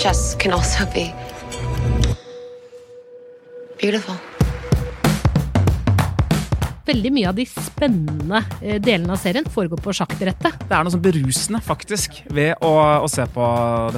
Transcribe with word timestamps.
Chess 0.00 0.34
can 0.38 0.52
also 0.52 0.86
be 0.94 1.12
beautiful. 3.80 4.14
Veldig 6.86 7.10
mye 7.12 7.28
av 7.28 7.36
de 7.36 7.44
spennende 7.44 8.40
eh, 8.62 8.78
delene 8.80 9.12
av 9.12 9.20
serien 9.20 9.44
foregår 9.44 9.82
på 9.84 9.92
sjakkbrettet. 9.98 10.56
Det 10.64 10.72
er 10.72 10.88
noe 10.88 10.94
sånn 10.94 11.04
berusende, 11.04 11.60
faktisk, 11.60 12.22
ved 12.32 12.64
å, 12.64 12.72
å 13.04 13.12
se 13.12 13.28
på 13.28 13.44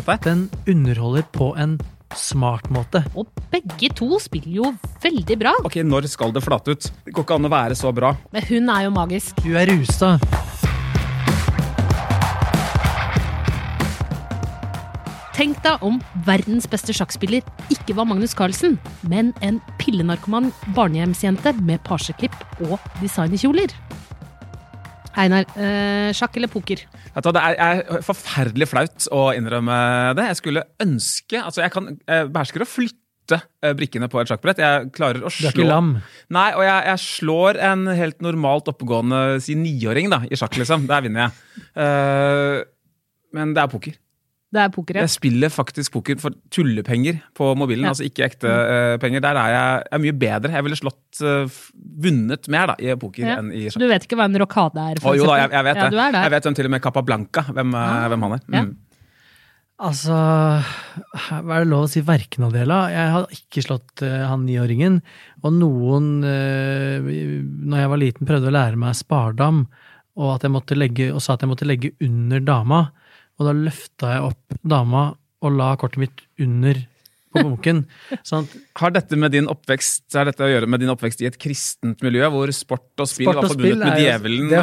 dette. 0.00 0.18
Den 0.27 0.48
underholder 0.74 1.28
på 1.38 1.52
en 1.54 1.78
smart 2.18 2.66
måte. 2.74 3.05
Og 3.14 3.30
begge 3.55 3.94
to 3.94 4.18
spiller 4.18 4.58
jo 4.58 4.74
veldig 5.06 5.38
bra. 5.38 5.55
Ok, 5.62 5.84
når 5.86 6.10
skal 6.10 6.34
det 6.34 6.42
flate 6.42 6.74
ut? 6.74 6.90
Det 7.06 7.14
går 7.14 7.28
ikke 7.28 7.38
an 7.38 7.46
å 7.46 7.55
være 7.55 7.78
så 7.78 7.94
bra. 7.94 8.16
Men 8.34 8.50
hun 8.50 8.74
er 8.74 8.88
jo 8.88 8.96
magisk. 8.98 9.38
Hun 9.46 9.55
er 9.62 9.70
rusa. 9.70 10.16
Tenk 15.33 15.62
deg 15.64 15.80
om 15.80 15.94
verdens 16.27 16.66
beste 16.69 16.92
sjakkspiller 16.92 17.41
ikke 17.72 17.94
var 17.97 18.05
Magnus 18.05 18.34
Carlsen, 18.36 18.75
men 19.08 19.30
en 19.41 19.62
pillenarkoman 19.80 20.50
barnehjemsjente 20.77 21.55
med 21.64 21.80
pasjeklipp 21.86 22.36
og 22.66 22.77
designerkjoler. 23.00 23.72
Einar, 25.16 25.48
øh, 25.56 26.11
sjakk 26.16 26.36
eller 26.36 26.52
poker? 26.52 26.84
Du, 26.84 27.30
det 27.33 27.41
er, 27.41 27.56
er 27.56 28.05
forferdelig 28.05 28.69
flaut 28.69 29.08
å 29.12 29.30
innrømme 29.36 29.78
det. 30.16 30.28
Jeg 30.30 30.41
skulle 30.41 30.66
ønske 30.80 31.41
Altså, 31.41 31.64
jeg 31.64 31.72
kan 31.74 31.91
jeg 31.96 32.28
behersker 32.33 32.64
å 32.64 32.69
flytte 32.69 33.41
eh, 33.64 33.74
brikkene 33.77 34.08
på 34.12 34.20
et 34.20 34.33
sjakkbrett. 34.33 34.61
Jeg 34.61 34.92
klarer 34.96 35.24
å 35.24 35.33
Du 35.33 35.36
slå 35.39 35.48
er 35.48 35.56
ikke 35.56 35.69
lam. 35.69 35.94
Nei, 36.33 36.46
og 36.56 36.64
jeg, 36.69 36.86
jeg 36.92 37.05
slår 37.08 37.61
en 37.72 37.89
helt 37.89 38.20
normalt 38.24 38.69
oppegående 38.72 39.41
si 39.44 39.56
niåring 39.56 40.12
da, 40.12 40.22
i 40.28 40.36
sjakk, 40.36 40.61
liksom. 40.61 40.89
Der 40.92 41.08
vinner 41.08 41.28
jeg. 41.28 41.67
Uh, 41.77 42.64
men 43.36 43.56
det 43.56 43.64
er 43.64 43.72
poker. 43.72 44.02
Det 44.53 44.61
er 44.61 44.69
poker, 44.69 44.98
ja. 44.98 45.06
Jeg 45.06 45.14
spiller 45.14 45.48
faktisk 45.48 45.95
poker 45.95 46.19
for 46.20 46.34
tullepenger 46.53 47.22
på 47.39 47.47
mobilen, 47.56 47.86
Ja. 47.86 47.95
altså 47.95 48.05
ikke 48.05 48.27
ekte 48.27 48.50
uh, 48.53 48.98
penger. 49.00 49.22
Der 49.25 49.39
er 49.41 49.48
jeg, 49.55 49.83
jeg 49.89 49.97
er 49.97 50.03
mye 50.05 50.17
bedre. 50.20 50.53
Jeg 50.58 50.67
ville 50.67 50.77
slått 50.77 51.22
uh, 51.25 51.48
vunnet 52.05 52.48
mer 52.53 52.67
da, 52.75 52.77
i 52.77 52.92
poker 53.00 53.25
Ja. 53.25 53.39
enn 53.41 53.48
i 53.48 53.64
sjakk. 53.70 53.80
du 53.80 53.89
vet 53.89 54.05
ikke 54.05 54.19
hva 54.20 54.28
en 54.28 54.36
rokade 54.42 54.85
er? 54.92 55.01
For 55.01 55.14
oh, 55.14 55.17
jo 55.17 55.24
da, 55.30 55.39
jeg, 55.41 55.55
jeg 55.57 55.64
vet 55.70 55.80
ja, 55.80 55.89
det. 55.89 56.08
Jeg 56.20 56.35
vet 56.36 56.48
hvem 56.48 56.58
til 56.61 56.68
og 56.68 56.74
med 56.77 56.83
Capablanca, 56.85 57.46
hvem, 57.48 57.74
eh, 57.74 57.92
Ah. 57.96 58.08
hvem 58.12 58.23
han 58.29 58.36
er. 58.36 58.42
Ja. 58.52 58.62
Mm. 58.68 58.77
Altså, 59.83 60.14
hva 61.42 61.57
er 61.57 61.64
det 61.64 61.70
lov 61.73 61.89
å 61.89 61.91
si 61.91 62.02
verken 62.07 62.45
av 62.46 62.52
dela? 62.55 62.85
Jeg 62.92 63.12
har 63.17 63.33
ikke 63.35 63.64
slått 63.64 64.02
uh, 64.07 64.29
han 64.30 64.45
niåringen. 64.46 65.01
Og 65.42 65.57
noen, 65.57 66.11
uh, 66.23 67.01
når 67.02 67.80
jeg 67.80 67.91
var 67.91 68.02
liten, 68.05 68.29
prøvde 68.29 68.52
å 68.52 68.55
lære 68.55 68.79
meg 68.79 68.95
spardam, 69.01 69.64
og, 70.20 70.35
at 70.36 70.45
jeg 70.46 70.52
måtte 70.55 70.77
legge, 70.79 71.08
og 71.11 71.24
sa 71.24 71.35
at 71.35 71.42
jeg 71.42 71.51
måtte 71.51 71.67
legge 71.67 71.95
under 72.05 72.45
dama. 72.45 72.83
Og 73.42 73.48
da 73.51 73.57
løfta 73.58 74.14
jeg 74.17 74.25
opp 74.30 74.57
dama 74.63 75.08
og 75.42 75.55
la 75.58 75.73
kortet 75.80 75.98
mitt 76.05 76.20
under 76.42 76.79
på 77.33 77.41
bunken. 77.42 77.79
Sånn 78.29 78.45
at 78.45 78.53
Har 78.79 78.92
dette 78.95 79.17
med 79.19 79.33
din 79.35 79.47
oppvekst 79.51 80.13
har 80.14 80.29
dette 80.29 80.45
å 80.45 80.51
gjøre 80.51 80.69
med 80.70 80.83
din 80.85 80.91
oppvekst 80.92 81.23
i 81.25 81.27
et 81.30 81.39
kristent 81.41 82.03
miljø, 82.05 82.27
hvor 82.30 82.51
sport 82.55 83.01
og 83.03 83.08
spill 83.08 83.27
Sport 83.30 83.39
og 83.41 83.47
var 83.47 83.55
forbundet 83.55 83.73
spill 83.73 83.85
med 83.89 84.03
djevelen? 84.05 84.53
jo- 84.53 84.61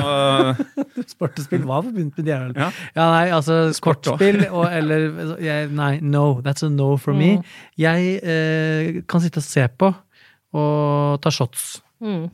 Og, 0.93 1.07
sport 1.15 1.41
og 1.41 1.47
spill 1.47 1.65
var 1.65 1.81
forbundet 1.87 2.19
med 2.21 2.29
djevelen. 2.29 2.59
Ja. 2.61 2.69
Ja, 2.93 3.07
nei, 3.15 3.23
altså 3.39 3.57
Sport 3.75 4.03
kortspill 4.05 4.45
og 4.51 4.67
eller 4.69 5.07
jeg, 5.43 5.71
Nei, 5.75 5.91
no. 6.05 6.27
That's 6.45 6.63
a 6.63 6.69
no 6.69 6.91
for 7.01 7.17
me. 7.17 7.31
Mm. 7.39 7.49
Jeg 7.81 8.13
eh, 8.21 9.01
kan 9.09 9.25
sitte 9.25 9.41
og 9.43 9.49
se 9.49 9.65
på 9.81 9.89
og 10.59 11.19
ta 11.25 11.33
shots. 11.33 11.79
Mm. 12.01 12.29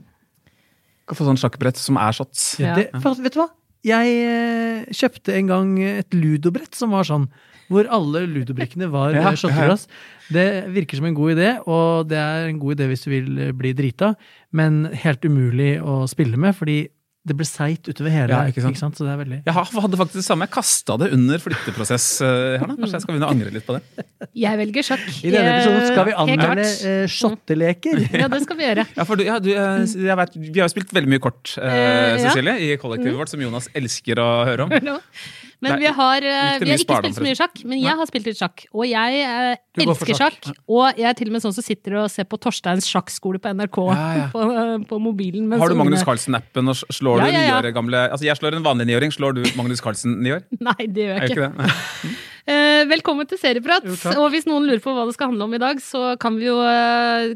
kan 1.07 1.17
få 1.17 1.25
sånn 1.27 1.39
sjakkbrett 1.39 1.79
som 1.79 1.97
er 1.99 2.13
shots. 2.15 2.53
Ja. 2.61 2.75
Det, 2.77 2.89
for, 3.03 3.15
vet 3.23 3.33
du 3.35 3.41
hva? 3.41 3.49
Jeg 3.85 4.15
eh, 4.25 4.85
kjøpte 4.95 5.35
en 5.37 5.51
gang 5.51 5.75
et 5.85 6.15
ludobrett 6.17 6.73
som 6.77 6.95
var 6.95 7.05
sånn, 7.07 7.27
hvor 7.69 7.87
alle 7.93 8.23
ludobrikkene 8.29 8.89
var 8.93 9.13
Ja, 9.17 9.29
ja. 9.29 9.35
shotteglass. 9.37 9.87
Det 10.33 10.47
virker 10.73 10.97
som 10.97 11.05
en 11.09 11.17
god 11.17 11.35
idé, 11.35 11.51
og 11.69 12.09
det 12.09 12.17
er 12.17 12.49
en 12.49 12.61
god 12.61 12.77
idé 12.79 12.89
hvis 12.89 13.05
du 13.05 13.11
vil 13.13 13.29
eh, 13.49 13.53
bli 13.57 13.75
drita, 13.77 14.15
men 14.57 14.85
helt 15.05 15.25
umulig 15.25 15.75
å 15.81 16.03
spille 16.09 16.39
med, 16.41 16.57
fordi 16.57 16.79
det 17.25 17.33
ble 17.39 17.45
seigt 17.49 17.87
utover 17.89 18.13
hele. 18.13 18.29
Ja, 18.29 18.43
ikke 18.45 18.59
ikke 18.61 18.65
sant? 18.67 18.77
sant? 18.77 18.97
Så 18.99 19.05
det 19.07 19.13
er 19.15 19.17
veldig 19.23 19.37
Jeg 19.47 19.53
har- 19.55 19.81
hadde 19.81 19.97
faktisk 19.97 20.19
det 20.19 20.25
samme. 20.27 20.45
Jeg 20.45 20.53
kasta 20.53 20.97
det 21.01 21.07
under 21.15 21.41
flytteprosess 21.41 22.05
eh, 22.21 22.59
her. 22.61 22.67
Kanskje 22.69 22.91
jeg 22.93 23.01
skal 23.01 23.13
begynne 23.15 23.29
å 23.29 23.33
angre 23.33 23.53
litt 23.55 23.65
på 23.65 23.77
det. 23.79 24.05
Jeg 24.35 24.59
velger 24.61 24.85
sjakk. 24.85 25.07
I 25.25 25.31
denne 25.33 25.55
episoden 25.55 25.87
skal 25.89 26.05
vi 26.05 26.13
anmelde 26.25 26.67
eh, 26.91 27.07
shotteleker. 27.09 28.03
Ja, 28.21 28.27
det 28.29 28.41
skal 28.45 28.57
vi 28.61 28.67
gjøre. 28.67 28.85
Ja, 28.95 29.03
for 29.09 29.15
du, 29.17 29.23
ja, 29.25 29.39
du, 29.41 29.49
eh, 29.55 29.85
jeg 30.05 30.17
vet, 30.21 30.37
Vi 30.37 30.59
har 30.61 30.69
jo 30.69 30.73
spilt 30.75 30.93
veldig 30.93 31.09
mye 31.15 31.23
kort, 31.25 31.55
eh, 31.57 31.75
ja. 31.75 32.29
Cecilie, 32.29 32.55
i 32.61 32.77
kollektivet 32.81 33.17
vårt, 33.17 33.33
som 33.33 33.41
Jonas 33.41 33.67
elsker 33.73 34.21
å 34.21 34.29
høre 34.45 34.69
om. 34.69 34.77
Men 35.65 35.79
vi 35.81 35.91
har, 35.99 36.25
eh, 36.25 36.57
vi 36.61 36.71
har 36.71 36.81
ikke 36.81 36.99
spilt 37.01 37.19
så 37.19 37.25
mye 37.25 37.37
sjakk, 37.37 37.61
men 37.67 37.81
jeg 37.81 37.99
har 38.01 38.09
spilt 38.09 38.29
litt 38.31 38.39
sjakk. 38.41 38.65
Og 38.75 38.87
jeg 38.89 39.21
eh, 39.21 39.61
elsker 39.85 40.19
sjakk. 40.21 40.51
Og 40.65 40.99
jeg 40.99 41.09
er 41.11 41.17
til 41.17 41.31
og 41.31 41.37
med 41.37 41.45
sånn 41.45 41.55
som 41.55 41.65
sitter 41.65 41.99
og 42.01 42.09
ser 42.13 42.27
på 42.29 42.39
Torsteins 42.41 42.89
sjakkskole 42.89 43.41
på 43.43 43.53
NRK 43.55 43.81
Ja, 43.91 44.07
ja. 44.19 44.27
På, 44.35 44.43
eh, 44.49 44.75
på 44.89 44.99
mobilen. 44.99 45.47
Har 45.55 45.71
du 45.71 45.77
Magnus 45.79 46.03
Carlsen-appen, 46.07 46.73
og 46.73 46.95
slår 46.95 47.25
du 47.25 47.31
niår 47.35 47.71
gamle 47.75 48.07
Altså, 48.09 48.25
jeg 48.27 48.39
slår 48.39 48.57
en 48.57 48.65
vanlig 48.65 48.89
niåring, 48.89 49.13
slår 49.13 49.37
du 49.37 49.43
Magnus 49.55 49.83
Carlsen 49.83 50.17
niår? 50.25 50.43
Nei, 50.67 50.79
det 50.87 51.09
gjør 51.09 51.19
jeg 51.21 51.31
ikke 51.31 51.35
ikke. 51.35 52.15
Eh, 52.45 52.83
velkommen 52.85 53.25
til 53.25 53.39
Serieprat. 53.41 53.87
Jo, 53.89 54.19
og 54.21 54.27
hvis 54.29 54.43
noen 54.45 54.67
lurer 54.67 54.77
på 54.77 54.91
hva 54.93 55.07
det 55.07 55.15
skal 55.15 55.31
handle 55.31 55.47
om 55.47 55.55
i 55.57 55.59
dag, 55.63 55.79
så 55.81 56.11
kan 56.21 56.35
vi 56.37 56.45
jo 56.45 56.59
uh, 56.61 57.33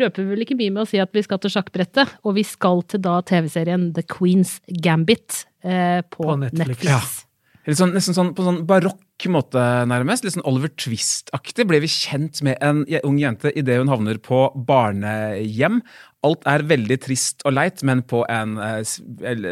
røper 0.00 0.24
vel 0.24 0.46
ikke 0.46 0.56
mye 0.56 0.72
med 0.72 0.86
å 0.86 0.88
si 0.88 0.96
at 1.04 1.12
vi 1.12 1.20
skal 1.26 1.42
til 1.42 1.52
sjakkbrettet. 1.52 2.16
Og 2.24 2.38
vi 2.38 2.46
skal 2.48 2.80
til 2.88 3.04
da 3.04 3.18
TV-serien 3.28 3.90
The 3.92 4.06
Queen's 4.08 4.56
Gambit 4.80 5.42
eh, 5.60 6.00
på, 6.00 6.24
På 6.24 6.40
Netflix. 6.40 6.64
Netflix. 6.64 6.88
Ja. 6.88 7.27
Sånn, 7.76 7.90
nesten 7.92 8.14
sånn 8.16 8.30
på 8.32 8.44
sånn 8.46 8.62
barokk 8.68 9.26
måte, 9.28 9.60
nærmest. 9.90 10.24
Litt 10.24 10.36
sånn 10.36 10.46
Oliver 10.48 10.70
Twist-aktig 10.80 11.66
ble 11.68 11.80
vi 11.82 11.90
kjent 11.92 12.40
med 12.46 12.56
en 12.64 12.84
ung 13.04 13.18
jente 13.20 13.50
idet 13.52 13.76
hun 13.80 13.90
havner 13.92 14.16
på 14.24 14.46
barnehjem. 14.68 15.82
Alt 16.24 16.46
er 16.50 16.64
veldig 16.66 16.96
trist 17.04 17.44
og 17.46 17.52
leit, 17.58 17.82
men 17.86 18.00
på 18.08 18.22
en 18.32 18.56
eh, 18.62 18.80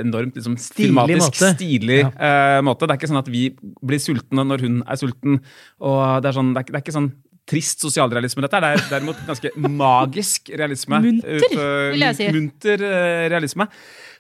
enormt 0.01 0.35
liksom, 0.39 0.57
Stilig 0.59 0.89
filmatisk, 0.89 1.27
måte. 1.29 1.53
stilig 1.59 2.01
Ja. 2.01 2.11
eh, 2.17 2.63
måte. 2.67 2.87
Det 2.89 2.97
er 2.97 3.01
ikke 3.03 3.13
sånn 3.13 3.21
at 3.23 3.29
vi 3.31 3.45
blir 3.85 4.01
sultne 4.03 4.47
når 4.49 4.65
hun 4.65 4.81
er 4.87 4.97
sulten. 4.97 5.41
Og 5.85 6.23
det 6.23 6.33
er, 6.33 6.39
sånn, 6.41 6.55
det 6.57 6.65
er, 6.65 6.73
det 6.73 6.81
er 6.81 6.87
ikke 6.87 6.97
sånn 6.97 7.13
trist 7.47 7.85
sosialrealisme, 7.85 8.43
dette. 8.43 8.59
Det 8.65 8.73
er 8.75 8.89
derimot 8.97 9.21
ganske 9.29 9.53
magisk 9.85 10.51
realisme. 10.59 10.99
Munter, 11.05 11.37
Ut, 11.39 11.53
eh, 11.53 11.93
vil 11.93 12.07
jeg 12.09 12.19
si. 12.19 12.33
Munter 12.35 12.83
uh, 12.83 13.29
realisme. 13.31 13.69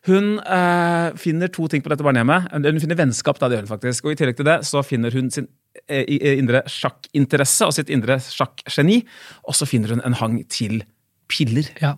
Hun 0.07 0.37
eh, 0.39 1.17
finner 1.19 1.51
to 1.51 1.67
ting 1.71 1.83
på 1.83 1.91
dette 1.91 2.05
barnehjemmet. 2.07 2.51
Hun 2.55 2.83
finner 2.83 2.99
vennskap, 2.99 3.41
da, 3.41 3.49
det 3.51 3.59
gjør 3.59 3.67
hun 3.67 3.73
faktisk. 3.75 4.07
Og 4.07 4.15
i 4.15 4.19
tillegg 4.21 4.39
til 4.39 4.49
det 4.49 4.61
så 4.69 4.83
finner 4.87 5.15
hun 5.17 5.33
sin 5.35 5.49
eh, 5.89 6.05
eh, 6.05 6.37
indre 6.39 6.63
sjakkinteresse 6.71 7.67
og 7.67 7.75
sitt 7.75 7.91
indre 7.93 8.21
sjakkgeni. 8.23 9.01
Og 9.51 9.59
så 9.59 9.69
finner 9.69 9.97
hun 9.97 10.05
en 10.07 10.19
hang 10.21 10.39
til 10.53 10.85
piller. 11.31 11.73
Ja. 11.83 11.97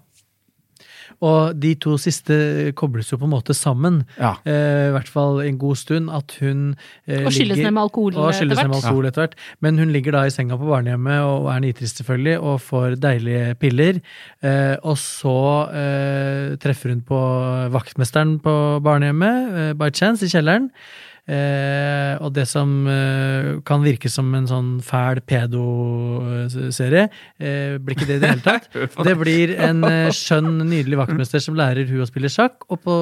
Og 1.20 1.56
de 1.59 1.73
to 1.82 1.97
siste 1.99 2.73
kobles 2.79 3.09
jo 3.11 3.17
på 3.19 3.26
en 3.26 3.32
måte 3.32 3.55
sammen. 3.56 4.05
Ja. 4.20 4.37
Eh, 4.47 4.88
I 4.88 4.93
hvert 4.94 5.09
fall 5.11 5.41
en 5.43 5.59
god 5.59 5.76
stund. 5.81 6.11
At 6.15 6.37
hun 6.41 6.76
eh, 7.09 7.25
Og 7.26 7.32
skylles 7.32 7.56
ligger- 7.56 7.65
ned 7.65 7.75
med 7.75 7.82
alkohol 7.82 8.12
etter 8.15 8.47
hvert. 8.55 8.75
alkohol 8.79 9.06
etter 9.11 9.25
hvert. 9.26 9.35
Men 9.61 9.79
hun 9.79 9.91
ligger 9.91 10.12
da 10.12 10.23
i 10.26 10.31
senga 10.31 10.56
på 10.56 10.69
barnehjemmet 10.70 11.19
og 11.26 11.49
er 11.56 11.61
nitrist 11.65 11.99
selvfølgelig, 11.99 12.38
og 12.38 12.61
får 12.62 12.97
deilige 13.03 13.55
piller. 13.59 14.00
Eh, 14.43 14.76
og 14.85 14.94
så 14.97 15.35
eh, 15.75 16.56
treffer 16.62 16.91
hun 16.94 17.03
på 17.03 17.19
vaktmesteren 17.75 18.38
på 18.44 18.55
barnehjemmet, 18.85 19.53
eh, 19.59 19.73
by 19.75 19.91
chance, 19.91 20.23
i 20.25 20.29
kjelleren. 20.31 20.71
Eh, 21.29 22.15
og 22.25 22.33
det 22.33 22.47
som 22.49 22.71
eh, 22.89 23.59
kan 23.69 23.83
virke 23.85 24.09
som 24.09 24.31
en 24.33 24.47
sånn 24.49 24.71
fæl 24.85 25.21
pedo-serie, 25.29 27.09
eh, 27.37 27.77
blir 27.77 27.99
ikke 27.99 28.09
det 28.09 28.17
i 28.17 28.23
det 28.23 28.31
hele 28.33 28.47
tatt. 28.47 28.71
Det 29.09 29.15
blir 29.21 29.53
en 29.61 29.85
eh, 29.85 30.09
skjønn, 30.15 30.63
nydelig 30.69 30.99
vaktmester 31.03 31.43
som 31.45 31.57
lærer 31.59 31.89
hun 31.91 32.05
å 32.05 32.09
spille 32.09 32.33
sjakk, 32.33 32.65
og 32.73 32.81
på, 32.85 32.97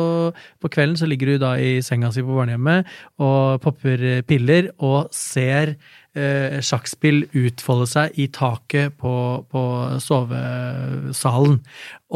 på 0.63 0.73
kvelden 0.75 0.99
så 0.99 1.09
ligger 1.09 1.37
hun 1.37 1.45
da 1.45 1.55
i 1.59 1.79
senga 1.87 2.11
si 2.15 2.25
på 2.27 2.35
barnehjemmet 2.35 2.91
og 3.23 3.63
popper 3.63 4.03
eh, 4.03 4.25
piller 4.27 4.73
og 4.83 5.15
ser 5.15 5.77
eh, 6.17 6.59
sjakkspill 6.65 7.25
utfolde 7.37 7.89
seg 7.91 8.21
i 8.21 8.29
taket 8.35 8.97
på, 9.01 9.15
på 9.51 9.65
sovesalen. 10.03 11.61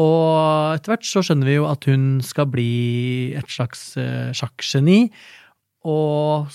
Og 0.01 0.75
etter 0.75 0.93
hvert 0.95 1.07
så 1.07 1.23
skjønner 1.25 1.49
vi 1.49 1.59
jo 1.59 1.67
at 1.69 1.87
hun 1.89 2.07
skal 2.25 2.49
bli 2.51 2.71
et 3.37 3.51
slags 3.51 3.93
eh, 4.01 4.31
sjakkgeni. 4.35 5.05
Og 5.89 6.47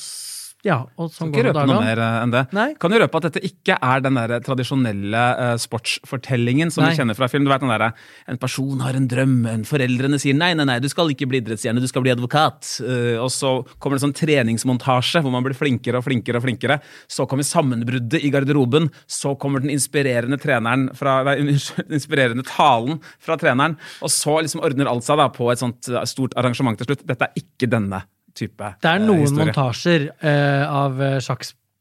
ja, 0.66 0.80
og 0.98 1.12
sånn 1.14 1.30
Ikke 1.30 1.44
røpe 1.46 1.62
noe 1.68 1.82
mer 1.84 2.00
eh, 2.02 2.16
enn 2.24 2.32
det. 2.32 2.42
Nei. 2.56 2.66
Kan 2.80 2.90
du 2.90 2.98
røpe 2.98 3.20
at 3.20 3.28
dette 3.28 3.42
ikke 3.46 3.76
er 3.76 4.02
den 4.02 4.16
der 4.18 4.32
tradisjonelle 4.42 5.22
uh, 5.38 5.52
sportsfortellingen 5.62 6.72
som 6.74 6.82
Nei. 6.82 6.90
vi 6.90 7.00
kjenner 7.00 7.18
fra 7.18 7.28
film? 7.30 7.46
Du 7.46 7.52
vet 7.52 7.62
den 7.62 7.70
der, 7.70 7.92
En 8.26 8.40
person 8.42 8.82
har 8.82 8.98
en 8.98 9.06
drøm, 9.10 9.36
en 9.50 9.66
foreldrene 9.68 10.18
sier 10.22 10.34
nei, 10.34 10.52
nei, 10.58 10.66
nei, 10.66 10.78
du 10.82 10.88
skal 10.90 11.12
ikke 11.12 11.28
bli 11.30 11.38
idrettsstjerne, 11.42 11.82
du 11.82 11.90
skal 11.90 12.02
bli 12.06 12.14
advokat. 12.14 12.66
Uh, 12.82 13.14
og 13.22 13.30
så 13.34 13.52
kommer 13.76 13.96
det 13.96 14.02
en 14.02 14.06
sånn 14.08 14.16
treningsmontasje 14.18 15.22
hvor 15.22 15.34
man 15.34 15.46
blir 15.46 15.56
flinkere 15.58 16.00
og 16.00 16.08
flinkere. 16.08 16.40
og 16.40 16.46
flinkere. 16.48 16.80
Så 17.06 17.28
kommer 17.30 17.46
sammenbruddet 17.46 18.26
i 18.26 18.32
garderoben. 18.34 18.90
Så 19.06 19.36
kommer 19.38 19.62
den 19.62 19.74
inspirerende 19.76 20.40
fra, 20.42 21.20
nei, 21.30 21.38
inspirerende 22.00 22.46
talen 22.48 22.98
fra 23.22 23.38
treneren. 23.38 23.78
Og 24.02 24.10
så 24.10 24.40
liksom 24.40 24.66
ordner 24.66 24.90
alt 24.90 25.06
seg 25.06 25.22
da 25.22 25.30
på 25.30 25.52
et 25.52 25.62
sånt 25.62 25.94
stort 26.10 26.34
arrangement 26.40 26.80
til 26.80 26.90
slutt. 26.90 27.06
Dette 27.06 27.30
er 27.30 27.44
ikke 27.44 27.70
denne 27.70 28.02
type 28.36 28.72
Det 28.82 28.90
er 28.90 29.00
eh, 29.00 29.06
noen 29.06 29.24
historie. 29.24 29.50
montasjer 29.50 30.06
uh, 30.12 30.82
av 30.84 31.02
eh, 31.02 31.18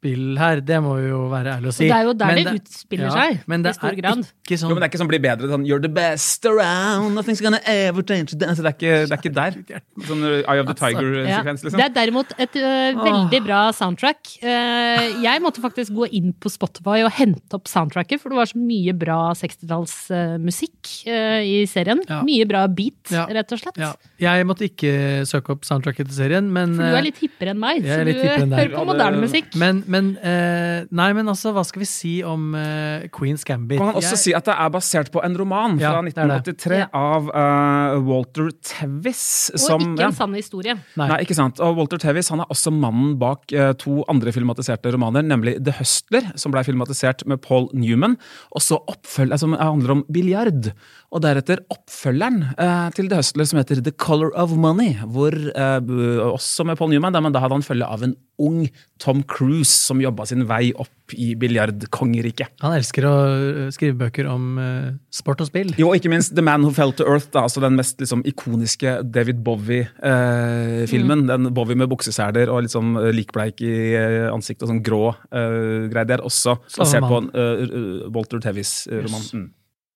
sjakkspill 0.05 0.37
her, 0.39 0.61
det 0.61 0.77
må 0.83 0.95
vi 0.99 1.09
jo 1.09 1.21
være 1.31 1.55
ærlige 1.57 1.71
å 1.71 1.75
si. 1.75 1.85
Og 1.85 1.91
det 1.91 1.97
er 1.97 2.05
jo 2.05 2.13
der 2.13 2.35
Men 2.35 2.45
det 2.45 2.53
utspiller 2.59 3.13
seg, 3.13 3.39
men 3.49 3.65
i 3.65 3.73
stor 3.73 3.89
er 3.89 3.97
grad. 3.99 4.23
Ikke 4.45 4.57
sånn 4.59 4.69
Jo, 4.69 4.75
men 4.75 4.81
det 4.81 4.85
er 4.85 4.91
ikke 4.91 5.01
sånn 5.01 5.11
bli 5.11 5.19
bedre. 5.23 5.49
Sånn, 5.51 5.65
You're 5.65 5.81
the 5.81 5.91
best 5.91 6.45
around, 6.45 7.15
nothing's 7.17 7.41
gonna 7.41 7.59
ever 7.65 8.03
change. 8.05 8.35
Det 8.35 8.47
altså, 8.47 8.65
det 8.65 8.71
er 8.71 8.77
ikke, 8.77 8.95
det 9.09 9.15
er 9.15 9.21
ikke 9.21 9.35
der. 9.35 9.81
Sånn 10.05 10.25
Eye 10.45 10.61
of 10.61 10.69
the 10.69 10.77
Tiger-sekvens, 10.77 11.65
liksom. 11.65 11.79
Det 11.79 11.87
er 11.87 11.95
derimot 11.95 12.33
et 12.37 12.59
ø, 12.59 12.73
veldig 13.01 13.41
bra 13.45 13.61
soundtrack. 13.75 14.35
Uh, 14.43 15.21
jeg 15.25 15.43
måtte 15.43 15.63
faktisk 15.63 15.95
gå 15.95 16.09
inn 16.19 16.33
på 16.37 16.51
Spotify 16.53 17.01
og 17.05 17.11
hente 17.17 17.57
opp 17.57 17.69
soundtracket, 17.71 18.21
for 18.21 18.33
det 18.33 18.41
var 18.41 18.51
så 18.51 18.61
mye 18.61 18.95
bra 18.97 19.19
60-tallsmusikk 19.37 20.93
i 21.05 21.57
serien. 21.69 22.01
Ja. 22.09 22.21
Mye 22.25 22.45
bra 22.49 22.65
beat, 22.67 23.01
Ja. 23.13 23.25
rett 23.29 23.51
og 23.55 23.61
slett. 23.61 23.77
ja. 23.81 23.93
Jeg 24.19 24.45
måtte 24.47 24.65
ikke 24.67 25.25
søke 25.27 25.51
opp 25.55 25.65
soundtracket 25.67 26.07
til 26.07 26.15
serien, 26.15 26.47
men 26.51 26.75
For 26.77 26.93
du 26.93 26.99
er 26.99 27.05
litt 27.05 27.19
hippere 27.19 27.51
enn 27.53 27.59
meg, 27.59 27.83
så 27.83 28.03
du 28.05 28.11
hører 28.15 28.71
på 28.71 28.75
Ja, 28.75 28.83
moderne 28.87 29.21
musikk. 29.21 29.55
Men, 29.59 29.83
men 29.87 29.94
eh, 30.21 30.85
Nei, 30.95 31.07
men 31.17 31.29
altså, 31.31 31.51
hva 31.55 31.63
skal 31.67 31.81
vi 31.83 31.87
si 31.89 32.13
om 32.25 32.53
eh, 32.57 33.05
Queen's 33.13 33.45
Gambit? 33.47 33.79
Man 33.81 33.93
kan 33.93 33.99
også 34.01 34.15
Jeg- 34.15 34.23
si 34.23 34.33
at 34.37 34.45
det 34.49 34.55
er 34.55 34.69
basert 34.73 35.11
på 35.13 35.23
en 35.25 35.37
roman 35.39 35.77
Ja, 35.79 35.91
fra 35.93 36.01
det 36.01 36.15
det. 36.15 36.25
1983 36.25 36.79
Ja. 36.79 36.87
av 36.93 37.29
uh, 37.29 37.99
Walter 38.07 38.49
Tevis. 38.61 39.51
Og 39.53 39.59
som, 39.59 39.81
ikke 39.81 40.01
ja. 40.03 40.07
en 40.09 40.17
sann 40.17 40.33
historie. 40.37 40.75
Nei. 40.95 41.07
Nei, 41.07 41.19
ikke 41.25 41.37
sant. 41.37 41.59
Og 41.59 41.77
Walter 41.77 42.01
Tevis 42.01 42.29
han 42.33 42.43
er 42.43 42.51
også 42.53 42.73
mannen 42.73 43.17
bak 43.21 43.45
uh, 43.53 43.73
to 43.73 44.03
andre 44.11 44.31
filmatiserte 44.35 44.91
romaner, 44.93 45.23
nemlig 45.23 45.57
The 45.63 45.75
Hustler, 45.79 46.31
som 46.39 46.51
ble 46.55 46.63
filmatisert 46.67 47.25
med 47.29 47.41
Paul 47.45 47.69
Newman, 47.73 48.17
og 48.55 48.61
så 48.61 48.79
oppfølger, 48.91 49.39
som 49.41 49.53
handler 49.57 49.91
om 49.99 50.05
biljard. 50.11 50.71
Og 51.15 51.21
deretter 51.23 51.61
oppfølgeren 51.71 52.41
eh, 52.59 52.89
til 52.97 53.07
The 53.11 53.21
Hustler, 53.21 53.47
som 53.47 53.59
heter 53.61 53.79
The 53.85 53.93
Color 53.95 54.33
of 54.35 54.51
Money, 54.59 54.97
hvor 55.07 55.31
eh, 55.31 56.25
også 56.25 56.65
med 56.67 56.77
Paul 56.79 56.91
Newman, 56.91 57.15
men 57.23 57.35
da 57.35 57.39
hadde 57.43 57.55
han 57.55 57.63
følge 57.65 57.87
av 57.87 58.03
en 58.03 58.15
ung 58.41 58.65
Tom 58.99 59.21
Cruise 59.23 59.84
som 59.85 60.01
jobba 60.01 60.25
sin 60.29 60.43
vei 60.49 60.71
opp 60.73 61.13
i 61.13 61.33
biljardkongeriket. 61.37 62.55
Han 62.63 62.73
elsker 62.75 63.05
å 63.05 63.13
eh, 63.29 63.67
skrive 63.75 63.97
bøker 63.99 64.29
om 64.31 64.55
eh, 64.61 64.87
sport 65.13 65.43
og 65.45 65.49
spill. 65.51 65.73
Jo, 65.77 65.91
og 65.91 65.99
ikke 65.99 66.11
minst 66.13 66.33
The 66.35 66.43
Man 66.45 66.65
Who 66.65 66.73
Fell 66.75 66.93
to 66.97 67.05
Earth, 67.07 67.29
da, 67.35 67.45
altså 67.45 67.61
den 67.63 67.77
mest 67.77 68.01
liksom, 68.01 68.23
ikoniske 68.27 68.97
David 69.13 69.43
Bowie-filmen. 69.45 71.25
Den 71.29 71.51
Bowie 71.55 71.77
med 71.77 71.91
bukseseler 71.93 72.49
og 72.51 72.65
litt 72.65 72.73
sånn 72.75 72.95
eh, 73.01 73.11
likbleik 73.15 73.61
i 73.65 73.75
eh, 73.97 74.23
ansiktet 74.33 74.65
og 74.67 74.73
sånn 74.73 74.83
grå 74.85 75.03
uh, 75.13 75.85
greier. 75.91 76.09
Det 76.09 76.17
er 76.17 76.25
også 76.25 76.57
basert 76.77 77.05
på 77.05 77.21
en 77.21 77.29
eh, 77.33 77.61
eh, 77.65 78.09
Walter 78.15 78.41
Tevis-roman. 78.43 79.21
Yes. 79.21 79.33
Mm. 79.35 79.51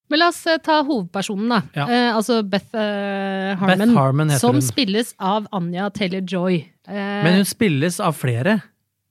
Men 0.10 0.24
la 0.24 0.32
oss 0.32 0.40
eh, 0.50 0.58
ta 0.66 0.80
hovedpersonen, 0.82 1.52
da. 1.54 1.60
Ja. 1.78 1.86
Eh, 1.86 2.16
altså 2.18 2.40
Beth 2.50 2.74
eh, 2.74 3.54
Harmon. 3.62 3.94
Harmon 3.98 4.34
som 4.42 4.58
hun. 4.58 4.66
spilles 4.66 5.14
av 5.22 5.46
Anja 5.54 5.90
Taylor-Joy. 5.94 6.58
Eh, 6.90 6.96
Men 7.26 7.40
hun 7.42 7.46
spilles 7.46 8.00
av 8.02 8.18
flere. 8.18 8.60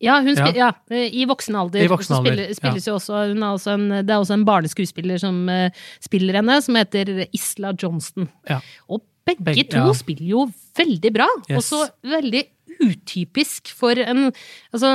Ja, 0.01 0.21
hun 0.23 0.31
Ja. 0.37 0.47
spil, 0.47 0.57
ja. 0.61 0.69
eh, 0.95 1.09
i 1.11 1.25
voksen 1.27 1.57
alder. 1.59 1.83
I 1.83 1.89
voksen 1.91 2.15
alder, 2.17 2.33
spiller, 2.37 2.55
spilles 2.55 2.85
jo 2.87 2.95
også, 2.95 3.23
hun 3.33 3.43
er 3.43 3.55
også 3.57 3.73
en, 3.75 3.89
det 4.07 4.11
er 4.15 4.21
også 4.23 4.37
en 4.39 4.45
barneskuespiller 4.47 5.19
som 5.19 5.41
uh, 5.51 5.71
spiller 6.01 6.39
henne, 6.39 6.61
som 6.63 6.79
heter 6.79 7.25
Isla 7.35 7.73
Johnston. 7.75 8.29
Ja. 8.49 8.61
Og 8.89 9.03
begge, 9.27 9.43
Begge- 9.45 9.67
to 9.75 9.83
ja. 9.89 9.93
spiller 9.99 10.29
jo 10.29 10.45
veldig 10.79 11.13
bra, 11.13 11.27
Yes. 11.51 11.59
Også 11.65 11.83
veldig 12.07 12.45
utypisk 12.79 13.73
for 13.75 13.99
en 13.99 14.29
Altså, 14.73 14.93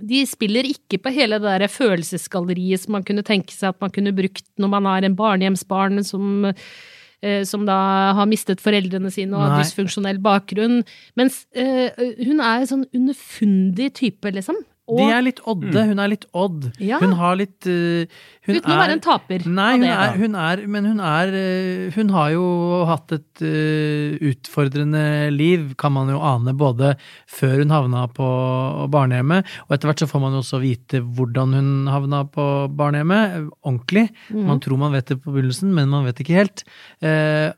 de 0.00 0.22
spiller 0.26 0.64
ikke 0.64 0.98
på 1.04 1.12
hele 1.12 1.36
det 1.42 1.60
der 1.60 1.68
følelsesgalleriet 1.68 2.80
som 2.80 2.96
man 2.96 3.04
kunne 3.04 3.22
tenke 3.26 3.52
seg 3.52 3.74
at 3.74 3.80
man 3.84 3.92
kunne 3.92 4.14
brukt 4.16 4.46
når 4.58 4.72
man 4.72 4.88
har 4.88 5.04
en 5.04 5.16
barnehjemsbarn 5.18 6.00
som 6.06 6.46
som 7.48 7.66
da 7.68 7.76
har 8.18 8.28
mistet 8.30 8.62
foreldrene 8.64 9.10
sine 9.14 9.36
og 9.36 9.44
har 9.44 9.62
dysfunksjonell 9.62 10.20
bakgrunn. 10.22 10.82
Mens 11.18 11.44
eh, 11.56 11.90
hun 12.26 12.40
er 12.40 12.62
en 12.62 12.70
sånn 12.70 12.86
underfundig 12.96 13.92
type, 14.00 14.32
liksom. 14.36 14.58
Og, 14.86 15.00
De 15.00 15.06
er 15.10 15.22
litt 15.26 15.40
odde. 15.50 15.82
Hun 15.88 15.98
er 15.98 16.10
litt 16.12 16.24
odd. 16.30 16.68
Ja. 16.78 17.00
Hun 17.02 17.16
har 17.18 17.34
litt 17.40 17.66
uh, 17.66 18.06
hun 18.46 18.58
uten 18.58 18.70
å 18.70 18.78
være 18.78 18.94
en 18.94 19.02
taper. 19.02 19.46
Nei, 19.50 19.72
hun 19.80 19.86
er, 19.90 20.12
hun 20.20 20.36
er 20.38 20.62
Men 20.70 20.86
hun 20.86 21.00
er 21.02 21.32
uh, 21.34 21.96
Hun 21.96 22.12
har 22.14 22.30
jo 22.36 22.44
hatt 22.86 23.16
et 23.16 23.42
uh, 23.42 24.14
utfordrende 24.30 25.02
liv, 25.34 25.72
kan 25.80 25.94
man 25.96 26.12
jo 26.12 26.20
ane, 26.22 26.54
både 26.54 26.94
før 27.26 27.58
hun 27.64 27.74
havna 27.74 28.06
på 28.14 28.28
barnehjemmet, 28.92 29.46
og 29.66 29.74
etter 29.74 29.90
hvert 29.90 30.04
så 30.04 30.08
får 30.10 30.22
man 30.22 30.36
jo 30.36 30.42
også 30.44 30.62
vite 30.62 31.02
hvordan 31.02 31.56
hun 31.56 31.70
havna 31.90 32.22
på 32.30 32.46
barnehjemmet, 32.78 33.36
eh, 33.36 33.48
ordentlig. 33.66 34.08
Mm. 34.30 34.44
Man 34.48 34.62
tror 34.62 34.80
man 34.80 34.94
vet 34.94 35.10
det 35.10 35.18
på 35.22 35.34
begynnelsen, 35.34 35.72
men 35.74 35.90
man 35.92 36.06
vet 36.06 36.22
ikke 36.22 36.38
helt. 36.38 36.64
Eh, 37.04 37.50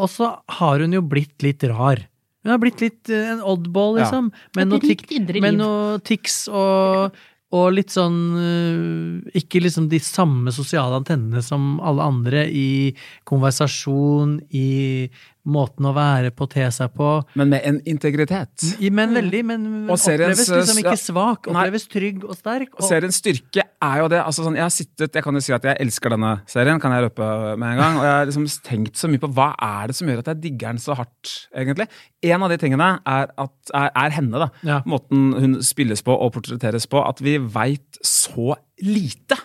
og 0.00 0.08
så 0.10 0.32
har 0.60 0.82
hun 0.82 0.94
jo 0.96 1.02
blitt 1.04 1.44
litt 1.44 1.64
rar. 1.70 2.02
Hun 2.42 2.50
har 2.54 2.60
blitt 2.62 2.80
litt 2.80 3.10
eh, 3.12 3.32
en 3.34 3.42
oddball, 3.44 3.98
Ja. 3.98 4.04
liksom. 4.06 4.30
Med 4.56 4.62
Et 4.64 4.70
noe 4.70 4.80
rikt 4.80 5.40
med 5.42 5.58
noe 5.58 5.98
tics 6.00 6.48
og, 6.48 7.12
og 7.52 7.66
litt 7.74 7.90
sånn 7.90 8.18
øh, 8.38 9.30
Ikke 9.36 9.60
liksom 9.60 9.88
de 9.90 9.98
samme 9.98 10.52
sosiale 10.54 11.00
antennene 11.02 11.42
som 11.44 11.80
alle 11.84 12.02
andre 12.02 12.46
i 12.48 12.94
konversasjon, 13.28 14.38
i 14.54 15.10
måten 15.50 15.88
å 15.88 15.92
være 15.96 16.30
på, 16.34 16.46
te 16.50 16.66
seg 16.74 16.92
på. 16.96 17.10
Men 17.38 17.50
med 17.52 17.66
en 17.66 17.80
integritet. 17.90 18.64
Men 18.92 19.14
veldig, 19.16 19.42
men 19.46 19.66
oppleves 19.90 20.46
liksom 20.48 20.80
ikke 20.82 20.96
svak. 21.00 21.50
Oppleves 21.50 21.86
trygg 21.90 22.24
og 22.26 22.38
sterk. 22.38 22.72
Og 22.78 22.86
seriens 22.86 23.20
styrke 23.20 23.64
er 23.80 24.02
jo 24.02 24.08
det. 24.12 24.20
altså 24.22 24.44
sånn, 24.44 24.58
Jeg 24.58 24.66
har 24.66 24.74
sittet, 24.74 25.14
jeg 25.16 25.24
kan 25.24 25.36
jo 25.36 25.42
si 25.44 25.54
at 25.56 25.66
jeg 25.66 25.80
elsker 25.82 26.14
denne 26.14 26.32
serien, 26.50 26.80
kan 26.82 26.94
jeg 26.94 27.06
røpe 27.08 27.28
med 27.60 27.74
en 27.74 27.80
gang. 27.82 28.00
Og 28.00 28.06
jeg 28.06 28.14
har 28.16 28.30
liksom 28.30 28.48
tenkt 28.66 29.00
så 29.00 29.10
mye 29.10 29.22
på 29.22 29.30
hva 29.36 29.50
er 29.56 29.90
det 29.90 29.96
som 29.98 30.10
gjør 30.10 30.24
at 30.24 30.32
jeg 30.32 30.42
digger 30.46 30.74
den 30.74 30.82
så 30.82 30.96
hardt, 30.98 31.34
egentlig. 31.56 31.88
En 32.30 32.44
av 32.46 32.52
de 32.52 32.58
tingene 32.60 32.90
er, 33.08 33.32
at, 33.46 33.56
er, 33.74 33.88
er 34.04 34.16
henne, 34.18 34.42
da. 34.44 34.50
Ja. 34.66 34.80
Måten 34.88 35.30
hun 35.36 35.60
spilles 35.66 36.04
på 36.06 36.14
og 36.14 36.34
portretteres 36.36 36.88
på. 36.90 37.00
At 37.04 37.22
vi 37.24 37.38
veit 37.40 38.00
så 38.06 38.54
lite, 38.84 39.38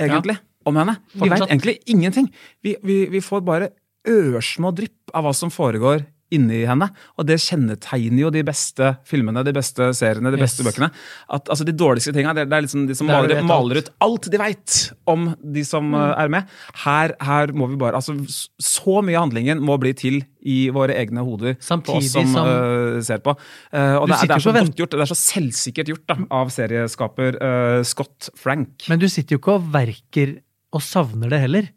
egentlig, 0.00 0.38
om 0.66 0.76
henne. 0.80 0.98
Vi 1.14 1.30
veit 1.30 1.46
egentlig 1.46 1.78
ingenting. 1.90 2.30
Vi, 2.64 2.76
vi, 2.82 3.04
vi 3.12 3.22
får 3.24 3.44
bare 3.46 3.70
ørsmå 4.08 4.74
drypp 4.76 5.14
av 5.14 5.24
hva 5.28 5.34
som 5.34 5.50
foregår 5.54 6.06
inni 6.34 6.64
henne. 6.66 6.88
Og 7.20 7.26
det 7.28 7.36
kjennetegner 7.38 8.24
jo 8.24 8.30
de 8.32 8.40
beste 8.42 8.88
filmene, 9.06 9.44
de 9.46 9.52
beste 9.54 9.90
seriene, 9.94 10.32
de 10.34 10.38
beste 10.40 10.64
Yes. 10.64 10.66
bøkene. 10.66 10.88
At 11.30 11.46
altså, 11.52 11.64
De 11.68 11.70
dårligste 11.78 12.12
tinga, 12.16 12.32
det, 12.34 12.48
det 12.50 12.56
er 12.56 12.64
liksom 12.64 12.86
de 12.88 12.94
som 12.98 13.06
maler, 13.06 13.38
maler 13.46 13.78
ut 13.84 13.90
alt 14.02 14.26
de 14.32 14.38
veit 14.40 14.78
om 15.06 15.28
de 15.44 15.62
som 15.68 15.84
Mm. 15.92 15.94
uh, 15.94 16.14
er 16.24 16.28
med. 16.32 16.48
Her, 16.82 17.14
her 17.20 17.52
må 17.54 17.68
vi 17.70 17.76
bare 17.78 17.94
altså 18.00 18.16
Så 18.58 18.96
mye 19.04 19.14
av 19.14 19.28
handlingen 19.28 19.60
må 19.62 19.78
bli 19.78 19.92
til 19.94 20.24
i 20.42 20.70
våre 20.74 20.96
egne 20.96 21.22
hoder 21.22 21.54
på 21.54 21.62
Samtidig 21.62 22.02
oss 22.02 22.10
som, 22.16 22.26
som- 22.32 22.48
uh, 22.48 23.00
ser 23.04 23.18
på. 23.22 23.36
Uh, 23.70 24.00
og 24.02 24.08
det, 24.08 24.18
det 24.26 24.30
er 24.34 24.42
så 24.48 24.52
godt 24.56 24.74
gjort, 24.80 24.90
det 24.90 25.00
er 25.06 25.14
så 25.14 25.20
selvsikkert 25.20 25.86
gjort 25.92 26.06
da, 26.08 26.18
av 26.34 26.50
serieskaper 26.50 27.38
uh, 27.38 27.82
Scott 27.84 28.30
Frank. 28.34 28.88
Men 28.88 28.98
du 28.98 29.06
sitter 29.08 29.36
jo 29.36 29.38
ikke 29.44 29.54
og 29.60 29.70
verker 29.70 30.38
og 30.74 30.82
savner 30.82 31.30
det 31.30 31.40
heller. 31.46 31.68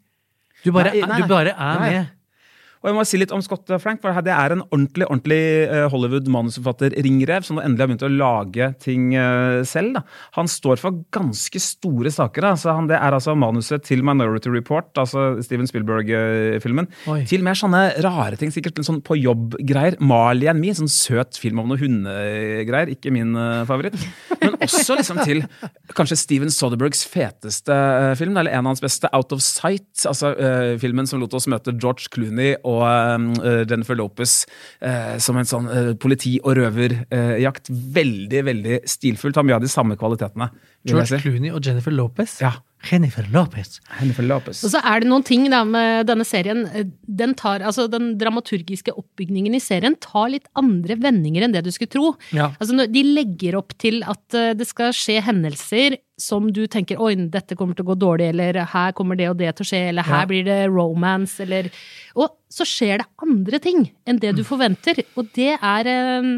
Du 0.64 0.72
bare, 0.74 0.90
Nei, 0.90 1.06
nei, 1.06 1.20
du 1.22 1.28
bare 1.30 1.52
er 1.54 1.78
Nei. 1.78 1.90
med. 1.92 2.14
Og 2.82 2.90
jeg 2.90 2.96
må 2.96 3.04
si 3.08 3.18
litt 3.20 3.34
om 3.34 3.42
Scott 3.44 3.70
Frank, 3.82 4.02
for 4.02 4.14
det 4.24 4.34
er 4.34 4.54
en 4.54 4.64
ordentlig 4.68 5.08
ordentlig 5.08 5.40
eh, 5.66 5.86
Hollywood-manusforfatter-ringrev 5.92 7.46
som 7.46 7.60
endelig 7.60 7.84
har 7.84 7.90
begynt 7.90 8.06
å 8.06 8.12
lage 8.12 8.68
ting 8.82 9.12
eh, 9.18 9.62
selv. 9.68 9.98
Da. 9.98 10.02
Han 10.38 10.50
står 10.50 10.80
for 10.80 11.00
ganske 11.14 11.60
store 11.62 12.12
saker. 12.14 12.46
Da. 12.46 12.54
Han, 12.76 12.88
det 12.90 12.98
er 12.98 13.16
altså 13.16 13.34
manuset 13.38 13.84
til 13.88 14.04
Minority 14.06 14.52
Report, 14.52 14.90
altså 14.98 15.30
Steven 15.44 15.68
Spielberg-filmen, 15.70 16.90
til 17.28 17.44
mer 17.46 17.58
sånne 17.58 17.82
rare 18.04 18.38
ting, 18.40 18.52
sikkert 18.54 18.80
sånn 18.86 19.02
på 19.04 19.18
jobb-greier. 19.18 19.98
Marley 20.00 20.50
and 20.50 20.62
Me, 20.62 20.72
sånn 20.76 20.90
søt 20.92 21.38
film 21.40 21.62
om 21.62 21.72
noen 21.72 21.82
hundegreier. 21.82 22.94
Ikke 22.94 23.12
min 23.14 23.34
eh, 23.38 23.64
favoritt. 23.68 23.98
Men 24.38 24.58
også 24.62 24.98
liksom 24.98 25.22
til 25.26 25.42
kanskje 25.96 26.18
Steven 26.20 26.52
Soderbergs 26.52 27.04
feteste 27.08 27.74
film, 28.18 28.36
eller 28.36 28.52
en 28.54 28.66
av 28.66 28.74
hans 28.74 28.84
beste, 28.84 29.10
Out 29.16 29.34
of 29.34 29.42
Sight. 29.44 29.88
Altså 30.08 30.32
uh, 30.36 30.74
filmen 30.80 31.08
som 31.08 31.20
lot 31.22 31.34
oss 31.34 31.48
møte 31.50 31.74
George 31.74 32.10
Clooney 32.14 32.54
og 32.68 32.84
uh, 32.84 33.62
Jennifer 33.64 33.98
Lopez 33.98 34.42
uh, 34.84 35.16
som 35.22 35.40
en 35.40 35.48
sånn 35.48 35.68
uh, 35.70 35.92
politi- 36.00 36.38
og 36.44 36.58
røverjakt. 36.60 37.72
veldig, 37.98 38.44
veldig 38.52 38.80
stilfullt. 38.88 39.38
Har 39.38 39.46
mye 39.48 39.58
av 39.58 39.64
de 39.64 39.72
samme 39.72 39.96
kvalitetene. 39.98 40.50
George 40.88 41.10
si. 41.14 41.22
Clooney 41.24 41.54
og 41.54 41.64
Jennifer 41.64 41.94
Lopez. 41.94 42.38
Ja. 42.44 42.56
Jennifer 42.86 43.26
Lopez. 43.34 43.80
Jennifer 43.98 44.22
Lopez. 44.22 44.60
Og 44.64 44.70
så 44.70 44.80
er 44.86 45.02
det 45.02 45.08
noen 45.10 45.24
ting 45.26 45.48
da 45.50 45.64
med 45.66 46.06
denne 46.06 46.24
serien. 46.26 46.62
Den, 47.02 47.34
tar, 47.38 47.64
altså 47.66 47.88
den 47.90 48.12
dramaturgiske 48.20 48.94
oppbygningen 48.94 49.56
i 49.56 49.60
serien 49.62 49.96
tar 49.98 50.28
litt 50.30 50.46
andre 50.58 50.94
vendinger 51.02 51.42
enn 51.46 51.54
det 51.56 51.64
du 51.66 51.72
skulle 51.74 51.90
tro. 51.90 52.12
Ja. 52.36 52.52
Altså 52.60 52.86
De 52.86 53.02
legger 53.02 53.58
opp 53.58 53.74
til 53.82 54.00
at 54.06 54.36
eh, 54.38 54.52
det 54.58 54.68
skal 54.70 54.94
skje 54.96 55.18
hendelser 55.26 55.98
som 56.18 56.48
du 56.54 56.64
tenker 56.70 56.98
oi, 57.02 57.12
dette 57.30 57.54
kommer 57.58 57.74
til 57.78 57.86
å 57.86 57.92
gå 57.92 57.98
dårlig, 57.98 58.30
eller 58.32 58.56
her 58.72 58.94
kommer 58.98 59.18
det 59.18 59.28
og 59.30 59.36
det 59.38 59.52
til 59.58 59.66
å 59.66 59.70
skje, 59.70 59.82
eller 59.92 60.06
her 60.06 60.24
Ja. 60.24 60.30
blir 60.30 60.44
det 60.46 60.60
romance, 60.70 61.38
eller 61.42 61.70
Og 62.18 62.30
så 62.50 62.64
skjer 62.66 62.98
det 63.02 63.06
andre 63.22 63.58
ting 63.62 63.90
enn 64.06 64.18
det 64.18 64.34
du 64.34 64.42
forventer, 64.46 65.02
og 65.16 65.28
det 65.34 65.58
er 65.58 65.86
eh, 65.86 66.30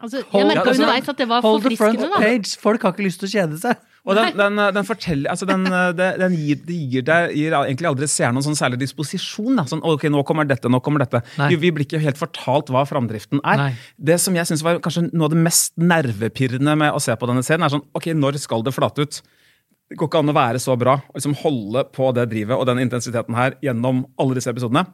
Altså, 0.00 0.22
jeg 0.32 0.46
merka 0.48 0.72
underveis 0.72 1.08
at 1.12 1.18
det 1.20 1.28
var 1.28 1.42
Hold 1.44 1.62
the 1.66 1.76
front 1.76 2.00
page. 2.16 2.56
Folk 2.56 2.80
har 2.86 2.94
ikke 2.94 3.04
lyst 3.04 3.20
til 3.20 3.28
å 3.28 3.32
kjede 3.34 3.58
seg. 3.60 3.76
Og 4.08 4.16
den, 4.16 4.30
den, 4.38 4.56
den 4.72 4.86
forteller 4.88 5.28
altså 5.28 5.44
den, 5.44 5.64
den 5.98 6.36
gir, 6.38 6.62
gir, 6.64 7.02
deg- 7.04 7.34
gir 7.36 7.52
egentlig 7.58 7.88
aldri 7.90 8.06
seeren 8.08 8.32
noen 8.38 8.46
sånn 8.46 8.56
særlig 8.56 8.78
disposisjon. 8.80 9.58
Da. 9.60 9.66
Sånn, 9.68 9.82
ok, 9.84 10.06
nå 10.08 10.22
kommer 10.24 10.48
dette, 10.48 10.70
nå 10.72 10.80
kommer 10.80 11.04
dette. 11.04 11.20
Vi, 11.50 11.58
vi 11.60 11.70
blir 11.76 11.84
ikke 11.84 12.00
helt 12.00 12.16
fortalt 12.20 12.72
hva 12.72 12.86
framdriften 12.88 13.42
er. 13.44 13.60
Nei. 13.66 13.74
Det 14.00 14.16
som 14.24 14.34
jeg 14.38 14.48
synes 14.48 14.64
var 14.64 14.80
kanskje 14.80 15.04
noe 15.12 15.28
av 15.28 15.34
det 15.34 15.42
mest 15.44 15.76
nervepirrende 15.76 16.78
med 16.80 16.96
å 16.96 17.02
se 17.04 17.12
på 17.20 17.28
denne 17.28 17.44
serien, 17.44 17.66
er 17.68 17.74
sånn 17.76 17.84
ok, 17.92 18.08
når 18.16 18.40
skal 18.40 18.64
det 18.64 18.72
flate 18.76 19.04
ut? 19.04 19.20
Det 19.90 19.98
går 19.98 20.08
ikke 20.08 20.20
an 20.22 20.30
å 20.32 20.38
være 20.38 20.58
så 20.62 20.76
bra 20.78 20.96
og 21.02 21.16
liksom 21.18 21.36
holde 21.42 21.82
på 21.92 22.12
det 22.14 22.28
drivet 22.30 22.56
og 22.56 22.64
den 22.70 22.78
intensiteten 22.84 23.34
her 23.36 23.56
gjennom 23.64 24.04
alle 24.22 24.36
disse 24.38 24.52
episodene. 24.54 24.86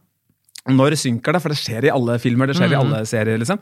Når 0.66 0.96
synker 0.98 1.36
det? 1.36 1.42
For 1.44 1.52
det 1.54 1.60
skjer 1.60 1.84
i 1.86 1.90
alle 1.94 2.16
filmer, 2.18 2.48
det 2.50 2.56
skjer 2.58 2.72
i 2.74 2.78
alle 2.80 3.04
serier. 3.06 3.38
liksom. 3.38 3.60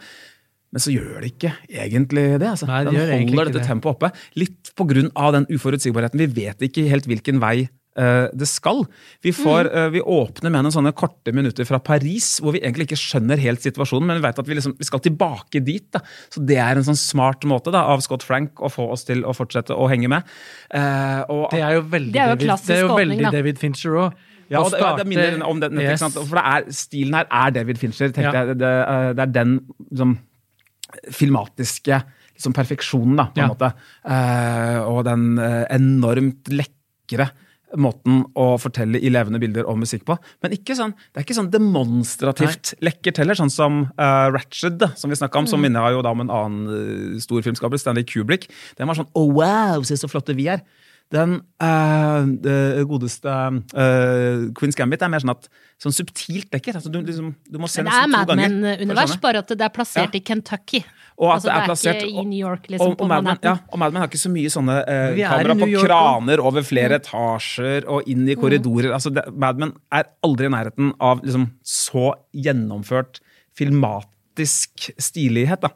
Men 0.74 0.82
så 0.82 0.90
gjør 0.90 1.22
det 1.22 1.30
ikke 1.36 1.52
egentlig 1.70 2.26
det. 2.42 2.50
altså. 2.50 2.66
Nei, 2.66 2.82
det 2.88 2.92
Den 2.98 3.28
holder 3.30 3.52
dette 3.52 3.60
det. 3.62 3.68
tempoet 3.68 3.94
oppe. 3.94 4.10
Litt 4.34 4.72
av 5.14 5.32
den 5.36 5.46
uforutsigbarheten. 5.46 6.18
Vi 6.18 6.42
vet 6.42 6.64
ikke 6.66 6.88
helt 6.90 7.06
hvilken 7.06 7.38
vei 7.42 7.68
uh, 8.00 8.26
det 8.34 8.48
skal. 8.50 8.82
Vi, 9.22 9.30
får, 9.36 9.70
eh, 9.70 9.86
vi 9.94 10.02
åpner 10.02 10.50
med 10.50 10.66
noen 10.66 10.74
sånne 10.74 10.92
korte 10.98 11.30
minutter 11.36 11.68
fra 11.68 11.78
Paris, 11.78 12.40
hvor 12.42 12.56
vi 12.56 12.64
egentlig 12.64 12.88
ikke 12.88 12.98
skjønner 12.98 13.38
helt 13.38 13.62
situasjonen, 13.62 14.10
men 14.10 14.18
vi 14.18 14.26
vet 14.26 14.42
at 14.42 14.50
vi, 14.50 14.58
liksom, 14.58 14.74
vi 14.80 14.88
skal 14.88 15.04
tilbake 15.04 15.62
dit. 15.62 15.86
Da. 15.94 16.02
Så 16.34 16.42
det 16.42 16.58
er 16.58 16.80
en 16.80 16.88
sånn 16.90 16.98
smart 16.98 17.46
måte 17.46 17.70
da, 17.74 17.86
av 17.94 18.02
Scott 18.02 18.26
Frank 18.26 18.58
å 18.58 18.72
få 18.72 18.90
oss 18.96 19.06
til 19.06 19.22
å 19.22 19.36
fortsette 19.36 19.78
å 19.78 19.88
henge 19.92 20.10
med. 20.10 20.36
Uh, 20.74 21.22
og 21.30 21.48
Det 21.54 21.62
er 21.62 21.78
jo 21.78 21.86
veldig, 21.94 22.14
Det 22.18 22.24
er 22.26 22.34
jo 22.34 22.38
David, 22.42 22.66
det 22.66 22.76
er 22.80 22.86
jo 22.86 22.94
veldig 22.98 23.22
da. 23.22 23.34
David 23.38 23.62
Fincher 23.62 23.98
òg. 24.08 24.22
Ja, 24.52 24.60
og 24.60 24.74
det, 24.74 24.80
det 24.98 25.06
minner 25.08 25.40
om 25.48 25.60
den, 25.62 25.78
yes. 25.80 26.02
For 26.04 26.36
det 26.36 26.44
er, 26.44 26.66
stilen 26.74 27.14
her 27.16 27.30
er 27.32 27.54
David 27.54 27.78
Fincher. 27.80 28.10
Ja. 28.12 28.34
jeg. 28.34 28.58
Det, 28.60 28.72
det 29.16 29.24
er 29.24 29.30
den 29.32 29.54
liksom, 29.88 30.18
filmatiske 31.12 32.02
liksom, 32.34 32.54
perfeksjonen, 32.56 33.16
da, 33.16 33.28
på 33.30 33.40
en 33.40 33.44
Ja. 33.44 33.52
måte. 33.52 33.72
Eh, 34.04 34.80
og 34.88 35.04
den 35.04 35.38
eh, 35.38 35.64
enormt 35.74 36.48
lekre 36.50 37.30
måten 37.76 38.22
å 38.38 38.54
fortelle 38.60 39.00
i 39.02 39.10
levende 39.10 39.40
bilder 39.42 39.66
og 39.66 39.80
musikk 39.80 40.04
på. 40.06 40.16
Men 40.44 40.54
ikke 40.54 40.76
sånn, 40.78 40.92
det 41.10 41.20
er 41.20 41.24
ikke 41.26 41.34
sånn 41.34 41.50
demonstrativt 41.50 42.74
lekkert 42.84 43.18
heller, 43.18 43.34
sånn 43.34 43.50
som 43.50 43.80
uh, 43.98 44.30
Ratched, 44.30 44.78
da, 44.78 44.92
som 44.94 45.10
vi 45.10 45.18
snakka 45.18 45.40
om, 45.40 45.48
som 45.50 45.62
minner 45.62 45.90
jo 45.90 46.04
da 46.04 46.12
om 46.14 46.22
en 46.22 46.30
annen 46.30 46.68
uh, 46.70 47.18
stor 47.18 47.42
filmskaper, 47.42 47.80
Stanley 47.80 48.06
Kubrick. 48.06 48.46
Den 48.78 48.86
var 48.90 48.98
sånn 48.98 49.10
oh, 49.18 49.32
wow, 49.40 49.82
se 49.82 49.98
så 49.98 50.10
flotte 50.10 50.36
vi 50.38 50.46
er. 50.54 50.62
Den 51.12 51.34
eh, 51.62 52.24
det 52.42 52.86
godeste 52.88 53.28
uh, 53.28 54.46
Queen's 54.56 54.74
Gambit 54.78 55.02
er 55.04 55.10
mer 55.12 55.22
sånn 55.22 55.34
at 55.34 55.46
sånn 55.78 55.94
subtilt 55.94 56.48
dekker. 56.50 56.78
Altså, 56.80 56.90
du, 56.90 57.00
liksom, 57.04 57.34
du 57.50 57.58
må 57.60 57.68
se 57.70 57.82
det 57.84 57.90
er 57.92 58.08
nesten 58.08 58.10
to 58.10 58.16
Mad 58.16 58.30
ganger. 58.30 58.48
for 58.48 58.54
å 58.56 58.62
Men-univers, 58.64 59.10
skjønne. 59.12 59.22
bare 59.22 59.42
at 59.44 59.52
det 59.52 59.66
er 59.66 59.72
plassert 59.74 60.14
Ja. 60.16 60.18
i 60.18 60.22
Kentucky. 60.24 60.80
Og 61.14 61.28
at 61.28 61.34
altså, 61.36 61.46
det 61.46 61.54
er 61.54 61.68
plassert 61.68 62.00
ikke 62.02 62.22
i 62.22 62.24
New 62.26 62.40
York, 62.40 62.64
liksom, 62.72 62.88
og, 62.90 62.96
på 62.98 63.04
og 63.04 63.10
Mad 63.12 63.24
Men, 63.28 63.38
ja, 63.46 63.52
og 63.70 63.78
Mad 63.78 63.92
Men 63.92 64.02
har 64.02 64.08
ikke 64.08 64.22
så 64.24 64.32
mye 64.34 64.50
sånne 64.50 64.78
eh, 64.82 65.20
er 65.20 65.28
kamera 65.28 65.54
på 65.60 65.68
York, 65.70 65.86
kraner 65.86 66.42
over 66.42 66.66
flere 66.66 66.98
etasjer 66.98 67.86
og 67.86 68.08
inn 68.10 68.24
i 68.26 68.34
korridorer. 68.40 68.90
Altså, 68.96 69.12
det, 69.14 69.28
Mad 69.30 69.60
Men 69.62 69.76
er 69.94 70.08
aldri 70.26 70.48
i 70.50 70.54
nærheten 70.56 70.90
av 70.98 71.22
liksom, 71.22 71.46
så 71.62 72.14
gjennomført 72.34 73.20
filmatisk 73.54 74.90
stilighet. 74.98 75.62
Da. 75.62 75.70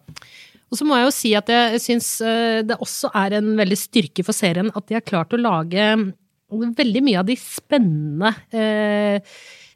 Og 0.69 0.79
så 0.79 0.87
må 0.87 0.99
jeg 0.99 1.07
jo 1.07 1.15
si 1.17 1.35
at 1.39 1.53
jeg 1.53 1.83
syns 1.83 2.09
eh, 2.25 2.61
det 2.67 2.77
også 2.77 3.13
er 3.17 3.39
en 3.39 3.55
veldig 3.59 3.79
styrke 3.79 4.25
for 4.27 4.37
serien 4.37 4.73
at 4.75 4.89
de 4.89 4.99
har 4.99 5.07
klart 5.07 5.33
å 5.33 5.41
lage 5.41 5.87
veldig 6.49 7.05
mye 7.05 7.21
av 7.21 7.29
de 7.29 7.37
spennende 7.41 8.33
eh, 8.57 9.21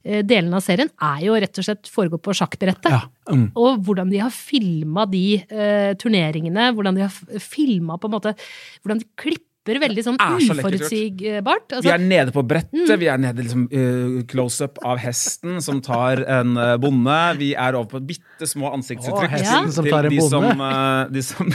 eh, 0.02 0.22
delene 0.25 0.56
av 0.56 0.64
serien 0.64 0.90
er 1.04 1.25
jo 1.26 1.37
rett 1.37 1.61
og 1.61 1.66
slett 1.66 1.90
foregå 1.92 2.20
på 2.22 2.34
sjakkbrettet. 2.37 2.92
Ja. 2.92 3.02
Mm. 3.28 3.50
Og 3.61 3.82
hvordan 3.87 4.12
de 4.12 4.22
har 4.22 4.32
filma 4.34 5.04
de 5.11 5.26
eh, 5.40 5.92
turneringene, 6.00 6.70
hvordan 6.76 6.96
de 6.96 7.06
har 7.06 7.42
filma 7.42 7.99
på 8.00 8.08
en 8.08 8.16
måte 8.16 8.37
Hvordan 8.82 9.02
de 9.02 9.08
klipper 9.20 9.51
veldig 9.62 10.02
sånn 10.02 10.19
er 10.19 10.40
så 10.42 10.57
uforutsigbart. 10.57 11.69
Altså. 11.71 11.85
Vi 11.85 11.92
Altså, 11.92 11.95
er 11.95 12.02
nede 12.02 12.35
på 12.35 12.42
brettet, 12.42 12.92
vi 12.99 13.07
er 13.07 13.21
nede 13.23 13.45
liksom, 13.45 13.69
uh, 13.71 14.23
close-up 14.26 14.81
av 14.85 14.99
hesten 14.99 15.61
som 15.62 15.81
tar 15.85 16.25
en 16.26 16.57
eh, 16.57 16.75
bonde. 16.83 17.19
Vi 17.38 17.52
er 17.54 17.78
over 17.78 17.88
på 17.95 18.02
bitte 18.12 18.49
små 18.49 18.73
ansiktsuttrykk. 18.75 19.37
Å, 19.38 19.42
ja. 19.42 19.61
som 19.71 19.87
til 19.87 19.95
tar 19.95 20.09
en 20.09 20.14
de 20.14 20.19
bonde. 20.19 20.52
Som, 20.52 20.64
eh, 20.66 21.12
de 21.14 21.23
som, 21.23 21.52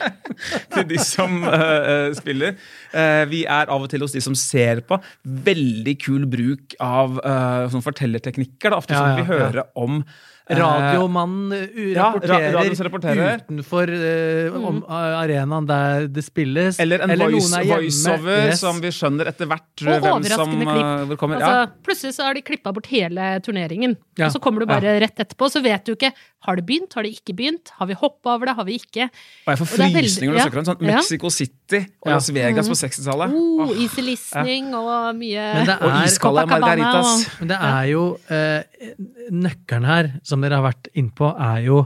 til 0.74 0.88
de 0.90 1.02
som 1.02 1.38
eh, 1.52 2.10
spiller. 2.18 2.56
Eh, 2.92 3.24
vi 3.30 3.44
er 3.46 3.70
av 3.72 3.86
og 3.86 3.90
til 3.92 4.02
hos 4.02 4.16
de 4.16 4.22
som 4.24 4.34
ser 4.38 4.82
på. 4.86 4.98
Veldig 5.46 5.96
kul 6.02 6.26
bruk 6.30 6.74
av 6.82 7.20
uh, 7.22 7.66
sånn 7.72 7.84
fortellerteknikker. 7.84 8.72
Da. 8.72 8.80
Ofte 8.80 8.96
Ja, 8.96 9.02
sånn 9.02 9.12
ja, 9.12 9.22
vi 9.22 9.30
hører 9.30 9.62
om 9.78 10.00
eh, 10.02 10.34
Radiomannen 10.46 11.50
rapporterer, 11.96 12.52
Ja, 12.54 12.60
ra- 12.62 12.84
rapporterer, 12.86 13.40
utenfor 13.42 13.90
uh, 13.90 14.58
om, 14.68 14.76
uh, 14.86 14.92
arenaen 15.18 15.66
der 15.66 16.06
det 16.06 16.22
spilles. 16.22 16.78
Eller 16.78 17.02
en 17.02 17.10
noen 17.18 17.32
voice-. 17.66 18.06
Yes. 18.06 18.60
som 18.62 18.78
vi 18.82 18.92
skjønner 18.94 19.26
etter 19.32 19.48
hvert 19.50 19.82
Og 19.82 20.04
hvem 20.04 20.28
som 20.30 20.54
eh, 20.62 21.02
hvor 21.10 21.18
kommer. 21.18 21.40
altså, 21.42 21.64
ja. 21.66 21.66
Plutselig 21.82 22.14
så 22.14 22.28
har 22.28 22.38
de 22.38 22.44
klippa 22.46 22.72
bort 22.76 22.86
hele 22.92 23.40
turneringen. 23.42 23.96
Ja. 24.16 24.28
Og 24.28 24.36
så 24.36 24.42
kommer 24.42 24.62
du 24.62 24.70
bare 24.70 24.96
rett 25.02 25.18
etterpå, 25.26 25.50
så 25.50 25.62
vet 25.64 25.84
du 25.88 25.96
ikke 25.96 26.12
har 26.46 26.56
det 26.60 26.64
begynt, 26.68 26.94
har 26.94 27.02
det 27.02 27.10
ikke 27.16 27.34
begynt, 27.34 27.72
har 27.80 27.88
vi 27.90 27.96
hoppa 27.98 28.36
over 28.36 28.46
det, 28.46 28.54
har 28.54 28.66
vi 28.68 28.76
ikke. 28.78 29.08
Og 29.10 29.50
jeg 29.50 29.58
får 29.60 29.66
er 29.66 29.94
frysninger 29.96 30.30
når 30.30 30.38
du 30.38 30.44
snakker 30.44 30.62
om 30.62 30.68
sånn 30.68 30.84
Mexico 30.86 31.30
City 31.34 31.80
og 31.82 32.06
Ja. 32.12 32.14
Las 32.14 32.30
Vegas 32.30 32.70
på 32.70 32.76
60-tallet. 32.78 33.34
Oh, 33.34 33.64
Åh. 33.66 33.72
easy 33.82 34.04
listening 34.06 34.70
og 34.78 35.16
mye 35.18 35.46
Men 35.56 35.66
det 35.66 35.76
Og 35.82 35.96
iskalde 36.06 36.46
margaritas. 36.46 37.26
Men 37.40 37.50
det 37.50 37.58
er 37.72 37.84
jo 37.90 38.04
eh, 38.30 38.94
Nøkkelen 39.34 39.88
her, 39.88 40.12
som 40.22 40.35
dere 40.44 40.60
har 40.60 40.66
vært 40.66 40.90
innpå, 40.96 41.32
er 41.40 41.60
jo 41.66 41.82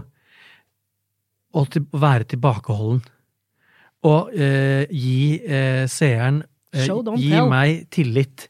å 1.51 1.65
til, 1.71 1.87
være 1.93 2.29
tilbakeholden. 2.31 3.03
Og 4.09 4.31
eh, 4.33 4.87
gi 4.89 5.41
eh, 5.45 5.85
seeren 5.91 6.41
eh, 6.73 6.87
Gi 6.87 7.35
tell. 7.35 7.51
meg 7.51 7.85
tillit. 7.93 8.47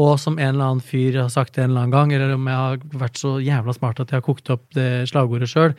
Og 0.00 0.14
som 0.20 0.38
en 0.38 0.54
eller 0.54 0.66
annen 0.66 0.84
fyr 0.84 1.18
har 1.22 1.30
sagt 1.32 1.56
det 1.56 1.64
en 1.64 1.72
eller 1.72 1.86
annen 1.86 1.94
gang, 1.94 2.12
eller 2.16 2.34
om 2.36 2.48
jeg 2.48 2.60
har 2.60 3.00
vært 3.02 3.20
så 3.20 3.34
jævla 3.42 3.74
smart 3.76 4.00
at 4.00 4.12
jeg 4.12 4.20
har 4.20 4.26
kokt 4.26 4.52
opp 4.52 4.66
det 4.76 5.08
slagordet 5.10 5.50
sjøl, 5.50 5.74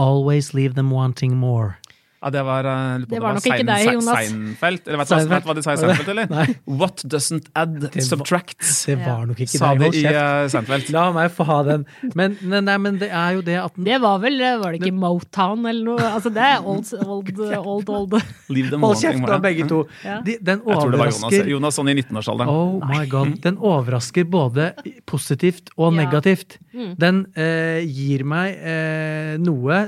always 0.00 0.52
leave 0.56 0.74
them 0.74 0.90
wanting 0.94 1.36
more. 1.38 1.76
Ja, 2.20 2.28
det 2.28 2.40
var, 2.44 2.66
det 2.66 2.72
lurer 3.00 3.06
Det 3.08 3.20
var 3.24 3.32
nok 3.38 3.46
ikke 3.48 3.64
deg, 3.64 3.84
Jonas. 3.94 4.18
Seinfeld. 4.28 4.80
Eller 4.86 4.98
vet 5.00 5.08
du 5.08 5.14
hva- 5.14 5.20
Seinfeld. 5.20 5.46
vet 5.46 5.54
du 5.54 5.60
de 5.60 5.62
sa 5.64 5.72
i 5.72 5.78
Seinfeld, 5.80 6.08
eller? 6.12 6.26
Nei. 6.28 6.44
What 6.82 7.04
doesn't 7.08 7.46
add, 7.56 7.78
det 7.94 8.04
subtracts. 8.04 8.72
Det 8.90 8.96
var 9.00 9.22
nok 9.30 9.38
ikke 9.40 9.56
Sa 9.56 9.70
deg, 9.72 9.86
hold 9.86 9.96
i 9.96 10.02
kjeft. 10.02 10.18
eh, 10.20 10.48
Seinfeld. 10.52 10.90
La 10.98 11.04
meg 11.16 11.30
få 11.32 11.46
ha 11.48 11.56
den. 11.70 11.86
Men, 12.14 12.34
nei, 12.44 12.60
nei, 12.66 12.74
men 12.84 12.98
det 13.00 13.08
er 13.08 13.38
jo 13.38 13.44
det 13.46 13.56
at 13.62 13.72
den 13.78 13.88
Det 13.88 13.96
var 14.04 14.18
vel 14.20 14.36
Var 14.60 14.76
det 14.76 14.82
ikke 14.82 14.92
Motown 15.00 15.64
eller 15.70 15.84
noe? 15.88 16.10
Altså, 16.10 16.28
det 16.36 16.44
er 16.44 16.60
old, 16.74 16.92
old, 17.06 17.32
old, 17.40 17.88
old. 17.88 18.18
Leave 18.52 18.68
them 18.74 18.84
Hold 18.84 19.00
kjeft 19.00 19.24
da, 19.32 19.38
begge 19.46 19.64
to. 19.72 19.80
Ja. 20.04 20.18
De, 20.26 20.36
den 20.44 20.60
Jeg 20.60 20.76
tror 20.82 20.92
det 20.92 21.00
var 21.00 21.10
Jonas. 21.14 21.38
Jonas 21.54 21.80
sånn 21.80 21.88
i 21.88 21.96
19-årsalderen. 22.02 22.52
Oh 22.52 22.84
my 22.84 23.06
god. 23.08 23.32
Den 23.48 23.56
overrasker 23.56 24.28
både 24.28 24.74
positivt 25.08 25.72
og 25.78 25.94
Ja. 25.94 26.02
negativt. 26.04 26.58
Mm. 26.76 26.92
Den 27.00 27.24
eh, 27.32 27.80
gir 27.88 28.24
meg 28.28 28.60
eh, 28.60 29.34
noe, 29.40 29.80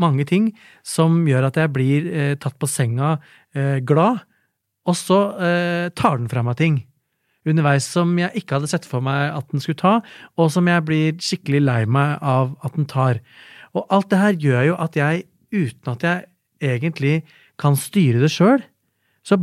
mange 0.00 0.26
ting, 0.28 0.50
som 0.86 1.20
gjør 1.28 1.48
at 1.50 1.58
jeg 1.60 1.72
blir 1.74 2.08
eh, 2.10 2.34
tatt 2.40 2.58
på 2.60 2.68
senga 2.70 3.16
eh, 3.56 3.78
glad, 3.86 4.22
og 4.88 4.96
så 4.96 5.18
eh, 5.36 5.88
tar 5.96 6.20
den 6.20 6.30
fra 6.30 6.44
meg 6.46 6.58
ting. 6.60 6.84
underveis 7.48 7.86
som 7.88 8.10
jeg 8.18 8.42
ikke 8.42 8.58
hadde 8.58 8.68
sett 8.68 8.84
for 8.84 9.00
meg 9.00 9.30
at 9.32 9.46
den 9.52 9.62
skulle 9.64 9.80
ta, 9.80 9.94
og 10.36 10.50
som 10.52 10.66
jeg 10.68 10.84
blir 10.84 11.14
skikkelig 11.22 11.62
lei 11.64 11.82
meg 11.86 12.18
av 12.20 12.56
at 12.64 12.74
den 12.76 12.88
tar. 12.88 13.22
Og 13.72 13.86
alt 13.88 14.10
det 14.10 14.20
her 14.20 14.36
gjør 14.36 14.66
jo 14.72 14.76
at 14.76 14.98
jeg, 14.98 15.24
uten 15.52 15.92
at 15.94 16.04
jeg 16.04 16.26
egentlig 16.60 17.14
kan 17.60 17.76
styre 17.78 18.20
det 18.20 18.30
sjøl, 18.34 18.60
så 19.24 19.40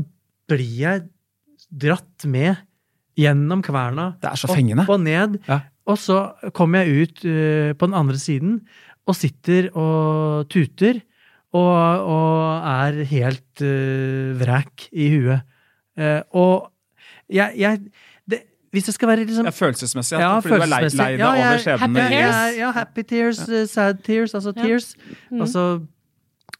blir 0.49 0.75
jeg 0.81 1.05
dratt 1.69 2.27
med 2.29 2.61
gjennom 3.19 3.63
kverna. 3.65 4.13
Er. 4.21 4.83
Opp 4.83 4.91
og 4.97 5.01
ned. 5.01 5.39
Ja. 5.47 5.61
Og 5.85 5.99
så 6.01 6.19
kommer 6.57 6.83
jeg 6.83 7.05
ut 7.05 7.25
uh, 7.25 7.71
på 7.77 7.89
den 7.89 7.97
andre 7.97 8.17
siden 8.21 8.59
og 9.05 9.15
sitter 9.17 9.67
og 9.77 10.47
tuter 10.49 11.01
og, 11.55 11.75
og 12.09 12.65
er 12.67 13.03
helt 13.07 13.61
uh, 13.63 14.33
vræk 14.39 14.89
i 14.91 15.09
huet. 15.13 15.43
Uh, 15.95 16.19
og 16.35 16.71
jeg, 17.31 17.53
jeg 17.57 17.79
det, 18.29 18.41
Hvis 18.75 18.89
det 18.89 18.93
skal 18.97 19.07
være 19.07 19.23
liksom 19.23 19.45
Ja, 19.47 19.53
følelsesmessig. 19.55 20.17
Ja, 20.19 20.33
fordi 20.39 20.49
fordi 20.55 20.59
du 20.59 20.65
er 20.65 20.71
lei, 20.73 20.81
lei 20.89 21.11
deg 21.13 21.19
Ja, 21.23 21.29
over 21.31 21.61
skjebnen. 21.63 21.79
happy 21.95 21.99
ja, 22.01 22.09
tears. 22.09 22.35
ja, 22.35 22.59
ja, 22.65 22.71
happy 22.75 23.03
tears, 23.07 23.39
uh, 23.49 23.65
sad 23.71 24.01
tears, 24.03 24.33
altså 24.35 24.51
Ja. 24.55 24.61
tears. 24.63 24.95
Mm. 25.31 25.41
Altså, 25.41 25.63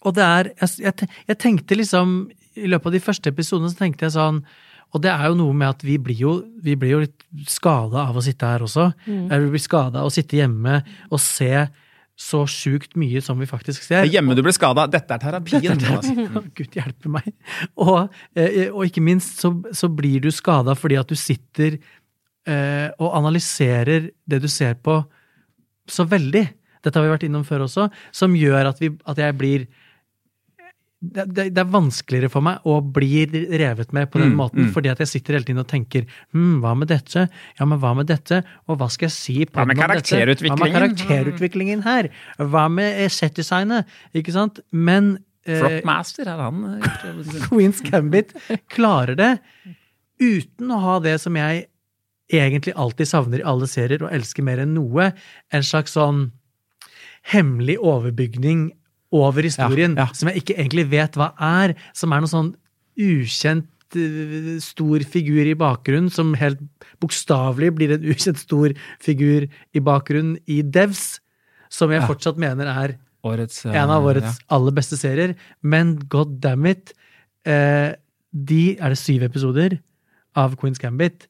og 0.01 0.15
det 0.15 0.23
er 0.23 0.43
jeg, 0.61 0.69
jeg, 0.85 1.09
jeg 1.27 1.37
tenkte 1.37 1.75
liksom 1.75 2.15
I 2.55 2.67
løpet 2.71 2.85
av 2.85 2.93
de 2.95 2.99
første 3.03 3.29
episodene 3.33 3.69
så 3.73 3.77
tenkte 3.81 4.05
jeg 4.05 4.13
sånn 4.15 4.39
Og 4.95 5.01
det 5.03 5.11
er 5.11 5.27
jo 5.27 5.35
noe 5.41 5.53
med 5.53 5.67
at 5.73 5.83
vi 5.83 5.97
blir 5.99 6.15
jo, 6.15 6.35
vi 6.63 6.75
blir 6.79 6.93
jo 6.95 6.99
litt 7.03 7.25
skada 7.51 8.05
av 8.07 8.15
å 8.15 8.21
sitte 8.23 8.47
her 8.47 8.63
også. 8.63 8.93
Mm. 9.09 9.25
Vi 9.27 9.49
blir 9.57 9.59
skada 9.65 9.99
av 9.99 10.07
å 10.07 10.13
sitte 10.13 10.37
hjemme 10.39 10.77
og 11.11 11.19
se 11.19 11.67
så 12.15 12.45
sjukt 12.47 12.95
mye 12.99 13.19
som 13.23 13.39
vi 13.41 13.47
faktisk 13.49 13.83
ser. 13.83 14.05
Er 14.05 14.11
hjemme 14.11 14.37
du 14.37 14.41
ble 14.45 14.53
skada. 14.55 14.85
Dette 14.91 15.17
er 15.17 15.21
terapien. 15.21 15.65
Jonas. 15.65 16.07
Gud 16.57 16.77
hjelpe 16.77 17.11
meg. 17.11 17.27
Og, 17.75 18.13
eh, 18.39 18.69
og 18.71 18.85
ikke 18.87 19.03
minst 19.03 19.41
så, 19.43 19.51
så 19.75 19.91
blir 19.91 20.23
du 20.23 20.31
skada 20.31 20.77
fordi 20.79 20.99
at 21.01 21.11
du 21.11 21.17
sitter 21.19 21.75
eh, 21.75 22.87
og 22.95 23.17
analyserer 23.19 24.09
det 24.23 24.39
du 24.43 24.47
ser 24.51 24.77
på, 24.79 25.01
så 25.91 26.07
veldig. 26.07 26.45
Dette 26.85 26.97
har 26.97 27.05
vi 27.05 27.13
vært 27.17 27.27
innom 27.27 27.43
før 27.47 27.65
også. 27.67 27.89
Som 28.15 28.37
gjør 28.39 28.71
at, 28.71 28.79
vi, 28.79 28.93
at 29.05 29.19
jeg 29.19 29.37
blir 29.37 29.67
det, 31.13 31.25
det, 31.35 31.43
det 31.55 31.61
er 31.61 31.69
vanskeligere 31.73 32.29
for 32.33 32.45
meg 32.45 32.65
å 32.67 32.77
bli 32.81 33.25
revet 33.59 33.93
med 33.95 34.09
på 34.11 34.21
den 34.21 34.31
Mm, 34.33 34.37
måten, 34.39 34.65
mm. 34.67 34.71
fordi 34.75 34.89
at 34.91 35.01
jeg 35.03 35.11
sitter 35.11 35.37
hele 35.37 35.45
tiden 35.47 35.61
og 35.61 35.67
tenker 35.69 36.07
hm, 36.33 36.57
hva 36.63 36.73
med 36.77 36.89
dette? 36.89 37.27
Ja, 37.59 37.67
men 37.69 37.79
hva 37.83 37.93
med 37.97 38.09
dette? 38.09 38.41
Og 38.69 38.79
hva 38.79 38.87
skal 38.93 39.07
jeg 39.09 39.15
si 39.15 39.35
på 39.45 39.59
Hva 39.59 39.67
med 39.69 39.77
dette? 39.77 39.85
Hva 39.85 39.93
med 39.93 40.03
karakterutviklingen? 40.09 40.75
karakterutviklingen 40.75 41.83
her? 41.85 42.09
Hva 42.41 42.65
med 42.71 42.99
eh, 43.03 43.11
setdesignet? 43.13 43.91
Ikke 44.17 44.33
sant? 44.35 44.59
Men 44.71 45.17
eh, 45.45 45.59
Flopmaster 45.61 46.31
er 46.31 46.41
han. 46.45 46.63
eh, 46.79 47.43
Queens 47.47 47.83
Gambit 47.85 48.33
klarer 48.73 49.19
det 49.19 49.31
uten 50.21 50.71
å 50.71 50.79
ha 50.83 50.99
det 51.03 51.17
som 51.21 51.35
jeg 51.37 51.67
egentlig 52.33 52.73
alltid 52.79 53.07
savner 53.07 53.43
i 53.43 53.45
alle 53.45 53.67
serier 53.69 54.01
og 54.01 54.13
elsker 54.15 54.45
mer 54.47 54.63
enn 54.63 54.73
noe, 54.73 55.11
en 55.53 55.65
slags 55.65 55.93
sånn 55.93 56.31
hemmelig 57.33 57.77
overbygning 57.81 58.67
over 59.15 59.45
historien, 59.47 59.95
Ja, 59.97 60.07
ja. 60.09 60.13
som 60.17 60.29
jeg 60.31 60.41
ikke 60.43 60.57
egentlig 60.59 60.85
vet 60.91 61.15
hva 61.19 61.31
er, 61.39 61.75
som 61.95 62.11
er 62.15 62.23
noe 62.23 62.31
sånn 62.31 62.51
ukjent 62.99 63.95
eh, 63.95 64.55
stor 64.63 65.03
figur 65.07 65.47
i 65.47 65.55
bakgrunnen, 65.59 66.11
som 66.11 66.33
helt 66.39 66.61
bokstavelig 67.03 67.71
blir 67.77 67.95
en 67.95 68.05
ukjent 68.13 68.39
stor 68.41 68.73
figur 69.03 69.47
i 69.75 69.83
bakgrunnen 69.83 70.37
i 70.51 70.61
Devs, 70.63 71.19
som 71.69 71.91
jeg 71.93 72.01
Ja. 72.03 72.07
fortsatt 72.09 72.37
mener 72.41 72.67
er 72.71 72.97
Årets, 73.25 73.63
eh, 73.65 73.73
en 73.73 73.89
av 73.89 74.03
årets 74.05 74.37
aller 74.53 74.71
beste 74.77 74.97
serier. 75.01 75.31
Men 75.63 75.95
god 76.11 76.35
damn 76.43 76.65
it, 76.69 76.93
eh, 77.45 77.95
de 78.31 78.75
er 78.77 78.89
det 78.93 78.99
syv 79.01 79.23
episoder 79.25 79.79
av 80.37 80.53
Queen's 80.61 80.77
Gambit. 80.77 81.25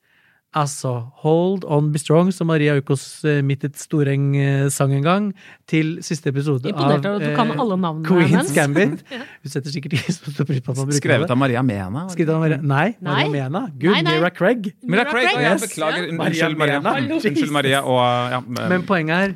Altså 0.56 0.92
Hold 1.26 1.66
On 1.68 1.90
Be 1.92 2.00
Strong, 2.00 2.30
som 2.32 2.48
Maria 2.48 2.78
Ukos 2.80 3.02
eh, 3.28 3.42
midt 3.44 3.66
et 3.68 3.76
storeng 3.76 4.30
eh, 4.40 4.68
sang 4.72 4.94
en 4.96 5.04
gang, 5.04 5.26
til 5.68 5.98
siste 6.06 6.32
episode 6.32 6.70
Imponert 6.72 7.04
av 7.10 7.18
at 7.18 7.26
du 7.26 7.34
alle 7.60 7.76
Queen's. 8.08 8.54
Gambit. 8.56 9.02
Hun 9.44 9.52
setter 9.52 9.74
sikkert 9.74 9.98
ikke 9.98 10.16
så 10.16 10.32
stor 10.32 10.48
pris 10.48 10.62
på 10.64 10.72
at 10.72 10.80
man 10.80 10.88
bruker 10.88 11.02
Skrevet 11.02 11.28
det. 11.28 11.36
av 11.36 11.42
Maria 11.42 11.64
Mena. 11.68 12.06
Skrevet 12.14 12.32
av 12.38 12.40
Maria 12.46 12.60
Nei, 12.62 12.86
Maria 13.04 13.32
Mena. 13.34 13.66
Gud, 13.76 13.92
Nei, 13.92 14.02
nei. 14.08 14.14
Mira 14.16 14.30
Craig. 14.38 14.70
Mira 14.84 15.04
Craig. 15.10 15.28
Craig. 15.34 15.44
Yes. 15.44 15.66
beklager. 15.68 16.08
Ja. 16.08 16.16
Unnskyld, 16.30 16.58
Maria. 16.64 16.80
Maria 16.86 17.18
Unnskyld, 17.20 17.52
Maria. 17.58 17.82
Og, 17.84 18.32
ja, 18.32 18.40
men- 18.48 18.70
Men 18.76 18.86
poenget 18.88 19.16
er, 19.28 19.36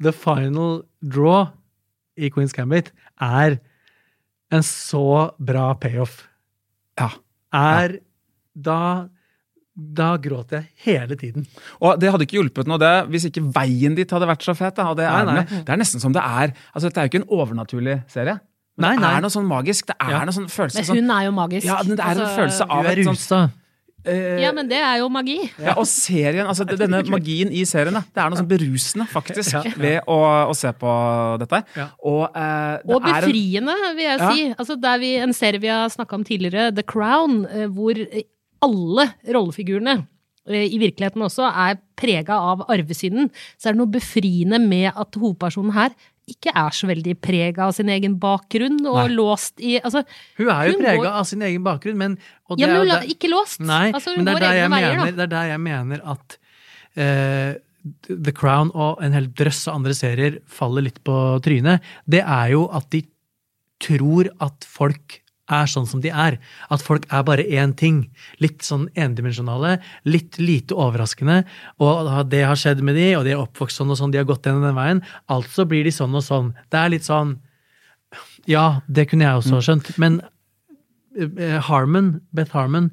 the 0.00 0.12
final 0.12 0.78
draw 1.04 1.50
i 2.16 2.30
Queen's 2.32 2.56
Gambit 2.56 2.88
er 3.20 3.58
en 4.52 4.62
så 4.64 5.04
bra 5.38 5.74
payoff. 5.74 6.22
Ja. 6.96 7.10
Er 7.52 7.98
da 8.56 8.80
Da 9.76 10.16
gråter 10.16 10.62
jeg 10.62 10.68
hele 10.86 11.16
tiden. 11.20 11.44
Og 11.84 11.98
det 12.00 12.08
hadde 12.10 12.24
ikke 12.24 12.38
hjulpet 12.38 12.66
noe 12.70 12.78
det 12.80 12.94
hvis 13.12 13.26
ikke 13.28 13.42
veien 13.52 13.94
dit 13.94 14.08
hadde 14.10 14.26
vært 14.30 14.42
så 14.46 14.54
fet. 14.56 14.78
Og 14.80 14.96
det, 14.96 15.04
er, 15.04 15.26
Nei, 15.28 15.34
nei. 15.42 15.60
det 15.66 15.68
er 15.68 15.76
nesten 15.82 16.00
som 16.00 16.14
det 16.16 16.22
er 16.24 16.54
altså 16.72 16.88
Dette 16.88 17.02
er 17.02 17.04
jo 17.04 17.12
ikke 17.12 17.20
en 17.26 17.28
overnaturlig 17.36 17.98
serie. 18.08 18.38
Men 18.80 18.96
Nei, 18.96 19.04
det 19.04 19.10
er 19.18 19.20
noe 19.24 19.32
sånn 19.32 19.46
magisk. 19.48 19.86
Det 19.92 19.96
er 20.00 20.10
Ja. 20.16 20.24
noe 20.24 20.32
sånn 20.36 20.48
følelse 20.52 20.82
Men 20.94 21.04
hun 21.04 21.10
er 21.18 21.22
jo 21.28 21.30
magisk. 21.36 21.66
Ja, 21.68 21.76
det 21.82 21.92
er 21.98 22.02
en 22.02 22.08
Altså, 22.08 22.32
følelse 22.40 22.66
av 22.70 22.82
Du 22.84 22.88
er 22.88 22.98
et 23.00 23.06
sånt 23.20 23.52
eh, 24.06 24.40
Ja, 24.42 24.52
men 24.52 24.68
det 24.68 24.78
er 24.80 24.98
jo 25.00 25.08
magi. 25.08 25.50
ja, 25.58 25.74
og 25.76 25.86
serien, 25.86 26.46
altså 26.46 26.64
denne 26.64 27.02
magien 27.10 27.50
i 27.52 27.64
serien, 27.68 27.92
det 28.14 28.20
er 28.22 28.30
noe 28.30 28.38
sånn 28.38 28.48
berusende, 28.48 29.06
faktisk, 29.10 29.56
ved 29.76 30.00
å, 30.06 30.18
å 30.48 30.54
se 30.56 30.70
på 30.72 30.92
dette. 31.42 31.62
Ja. 31.76 31.88
Og, 32.04 32.30
eh, 32.36 32.78
det 32.84 32.94
Og 32.94 33.02
befriende, 33.02 33.74
vil 33.96 34.04
jeg 34.06 34.18
Ja. 34.20 34.30
si. 34.32 34.54
Altså, 34.58 34.76
det 34.80 34.88
er 34.94 34.98
vi, 34.98 35.16
en 35.16 35.32
serie 35.32 35.58
vi 35.60 35.68
har 35.68 35.88
snakka 35.88 36.14
om 36.14 36.24
tidligere, 36.24 36.74
The 36.74 36.82
Crown, 36.84 37.46
eh, 37.46 37.66
hvor 37.66 37.92
alle 38.66 39.08
rollefigurene 39.24 39.96
eh, 40.50 40.66
i 40.66 40.80
virkeligheten 40.82 41.24
også 41.26 41.48
er 41.48 41.80
prega 41.96 42.36
av 42.52 42.66
arvesynden, 42.72 43.30
så 43.56 43.70
er 43.70 43.76
det 43.76 43.82
noe 43.82 43.94
befriende 43.94 44.60
med 44.62 44.90
at 44.92 45.18
hovedpersonen 45.18 45.74
her 45.76 45.96
ikke 46.26 46.50
er 46.58 46.74
så 46.74 46.88
veldig 46.90 47.14
prega 47.22 47.68
av 47.68 47.74
sin 47.76 47.90
egen 47.92 48.16
bakgrunn 48.22 48.80
og 48.82 48.96
Nei. 48.98 49.10
låst 49.14 49.62
i 49.62 49.76
Altså, 49.78 50.02
Hun 50.40 50.48
er 50.50 50.72
jo 50.72 50.80
prega 50.80 51.12
av 51.20 51.28
sin 51.28 51.44
egen 51.46 51.62
bakgrunn, 51.66 51.98
men 52.00 52.16
ja, 52.50 52.56
det 52.56 52.70
men 52.72 52.80
hun 52.80 52.94
er 52.96 53.06
ikke 53.12 53.30
låst. 53.30 53.60
Nei, 53.62 53.92
altså, 53.94 54.16
men 54.16 54.26
det 54.26 54.34
er, 54.34 54.42
der 54.42 54.58
jeg 54.58 54.72
veier, 54.72 54.96
mener, 54.96 55.04
da. 55.04 55.14
det 55.14 55.26
er 55.26 55.32
der 55.36 55.52
jeg 55.52 55.62
mener 55.62 56.02
at 56.14 56.38
uh, 56.98 57.52
The 58.08 58.34
Crown 58.34 58.72
og 58.74 59.04
en 59.06 59.14
hel 59.14 59.28
drøss 59.38 59.68
av 59.70 59.78
andre 59.78 59.94
serier 59.94 60.40
faller 60.50 60.88
litt 60.88 60.98
på 61.06 61.14
trynet. 61.46 61.86
Det 62.10 62.24
er 62.24 62.56
jo 62.56 62.66
at 62.74 62.90
de 62.90 63.04
tror 63.82 64.32
at 64.42 64.66
folk 64.66 65.20
er 65.52 65.70
sånn 65.70 65.86
som 65.88 66.02
de 66.02 66.10
er. 66.10 66.38
At 66.72 66.84
folk 66.84 67.06
er 67.12 67.24
bare 67.26 67.46
én 67.46 67.74
ting. 67.78 68.04
Litt 68.42 68.64
sånn 68.66 68.88
endimensjonale, 68.98 69.76
litt 70.08 70.38
lite 70.42 70.76
overraskende. 70.76 71.42
Og 71.82 72.10
det 72.30 72.44
har 72.48 72.58
skjedd 72.60 72.82
med 72.86 72.98
de, 72.98 73.08
og 73.18 73.26
de 73.26 73.34
er 73.34 73.42
oppvokst 73.42 73.80
sånn 73.80 73.92
og 73.94 74.00
sånn, 74.00 74.14
de 74.14 74.22
har 74.22 74.28
gått 74.28 74.46
gjennom 74.46 74.66
den 74.66 74.78
veien. 74.78 75.02
Altså 75.32 75.66
blir 75.68 75.86
de 75.86 75.94
sånn 75.94 76.14
og 76.16 76.24
sånn. 76.26 76.52
Det 76.72 76.80
er 76.80 76.94
litt 76.96 77.08
sånn 77.08 77.38
Ja, 78.46 78.80
det 78.86 79.08
kunne 79.10 79.26
jeg 79.26 79.40
også 79.40 79.56
ha 79.58 79.62
skjønt, 79.66 79.88
men 79.98 80.20
eh, 81.18 81.56
Harmon, 81.66 82.20
Beth 82.30 82.54
Harmon, 82.54 82.92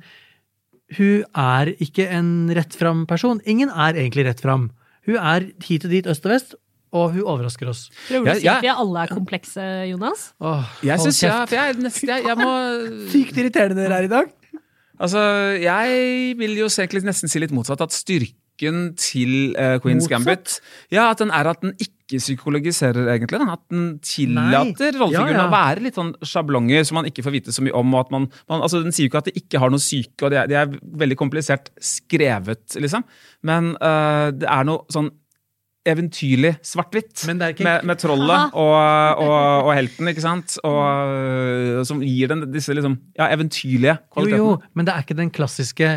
hun 0.98 1.22
er 1.38 1.70
ikke 1.82 2.08
en 2.12 2.50
rett 2.54 2.74
fram 2.76 3.06
person. 3.10 3.40
Ingen 3.46 3.70
er 3.70 3.94
egentlig 3.94 4.26
rett 4.28 4.42
fram. 4.42 4.72
Hun 5.06 5.20
er 5.20 5.46
hit 5.64 5.86
og 5.86 5.94
dit, 5.94 6.10
øst 6.10 6.26
og 6.26 6.34
vest, 6.34 6.56
og 6.94 7.16
hun 7.16 7.26
overrasker 7.26 7.72
oss. 7.72 7.88
Prøver 8.08 8.28
du 8.28 8.32
å 8.36 8.38
si 8.38 8.46
ja. 8.46 8.60
at 8.60 8.66
vi 8.66 8.72
alle 8.74 9.04
er 9.08 9.14
komplekse, 9.14 9.66
Jonas? 9.90 10.30
Åh, 10.44 10.70
Jeg 10.86 11.02
hold 11.02 11.10
syns 11.10 11.24
jeg, 11.26 11.50
for 11.50 11.58
jeg, 11.58 11.74
er 11.74 12.14
jeg, 12.14 12.30
jeg 12.30 12.40
må 12.40 12.54
Sykt 13.14 13.42
irriterende 13.42 13.82
dere 13.82 14.00
er 14.04 14.10
i 14.10 14.14
dag. 14.14 14.32
Altså, 15.02 15.20
jeg 15.58 16.38
vil 16.40 16.56
jo 16.62 16.70
egentlig 16.70 17.04
nesten 17.08 17.32
si 17.32 17.42
litt 17.42 17.54
motsatt. 17.56 17.82
At 17.84 17.96
styrken 17.96 18.94
til 19.00 19.56
uh, 19.58 19.80
Queen's 19.82 20.06
Motsatt? 20.06 20.14
Gambit 20.14 20.54
Ja, 20.94 21.10
at 21.10 21.24
den 21.24 21.34
er 21.34 21.50
at 21.50 21.64
den 21.66 21.74
ikke 21.82 22.22
psykologiserer, 22.22 23.10
egentlig. 23.16 23.42
Da. 23.42 23.56
At 23.58 23.64
den 23.74 23.98
tillater 24.06 24.94
rollefiguren 25.00 25.34
Ja, 25.34 25.42
ja. 25.42 25.48
å 25.50 25.56
være 25.56 25.84
litt 25.88 25.98
sånn 25.98 26.14
sjablonger 26.22 26.86
som 26.86 27.02
man 27.02 27.10
ikke 27.10 27.26
får 27.26 27.36
vite 27.40 27.56
så 27.56 27.66
mye 27.66 27.74
om. 27.80 27.98
og 27.98 28.06
at 28.06 28.14
man, 28.14 28.30
man, 28.52 28.62
altså 28.62 28.84
Den 28.86 28.94
sier 28.94 29.08
jo 29.08 29.12
ikke 29.12 29.24
at 29.26 29.32
de 29.32 29.36
ikke 29.42 29.64
har 29.64 29.74
noe 29.74 29.82
syke, 29.84 30.22
og 30.22 30.32
de 30.36 30.40
er, 30.44 30.52
de 30.52 30.62
er 30.62 30.78
veldig 31.04 31.18
komplisert 31.20 31.74
skrevet, 31.82 32.78
liksom. 32.78 33.04
Men 33.50 33.74
uh, 33.82 34.30
det 34.30 34.48
er 34.48 34.70
noe 34.70 34.86
sånn 34.94 35.10
eventyrlig 35.86 36.54
svart-hvitt 36.64 37.26
med, 37.36 37.84
med 37.84 38.00
trollet 38.00 38.54
og, 38.56 38.76
og, 39.20 39.68
og 39.68 39.72
helten, 39.76 40.08
ikke 40.08 40.24
sant? 40.24 40.56
Og, 40.64 40.80
øh, 41.12 41.82
som 41.86 42.00
gir 42.02 42.32
den 42.32 42.46
disse 42.54 42.74
liksom, 42.78 42.96
ja, 43.20 43.28
eventyrlige 43.36 43.98
Jo, 43.98 44.08
kvalitetene. 44.16 44.38
jo, 44.46 44.58
men 44.74 44.88
det 44.88 44.94
er 44.96 45.04
ikke 45.04 45.18
den 45.20 45.30
klassiske 45.36 45.90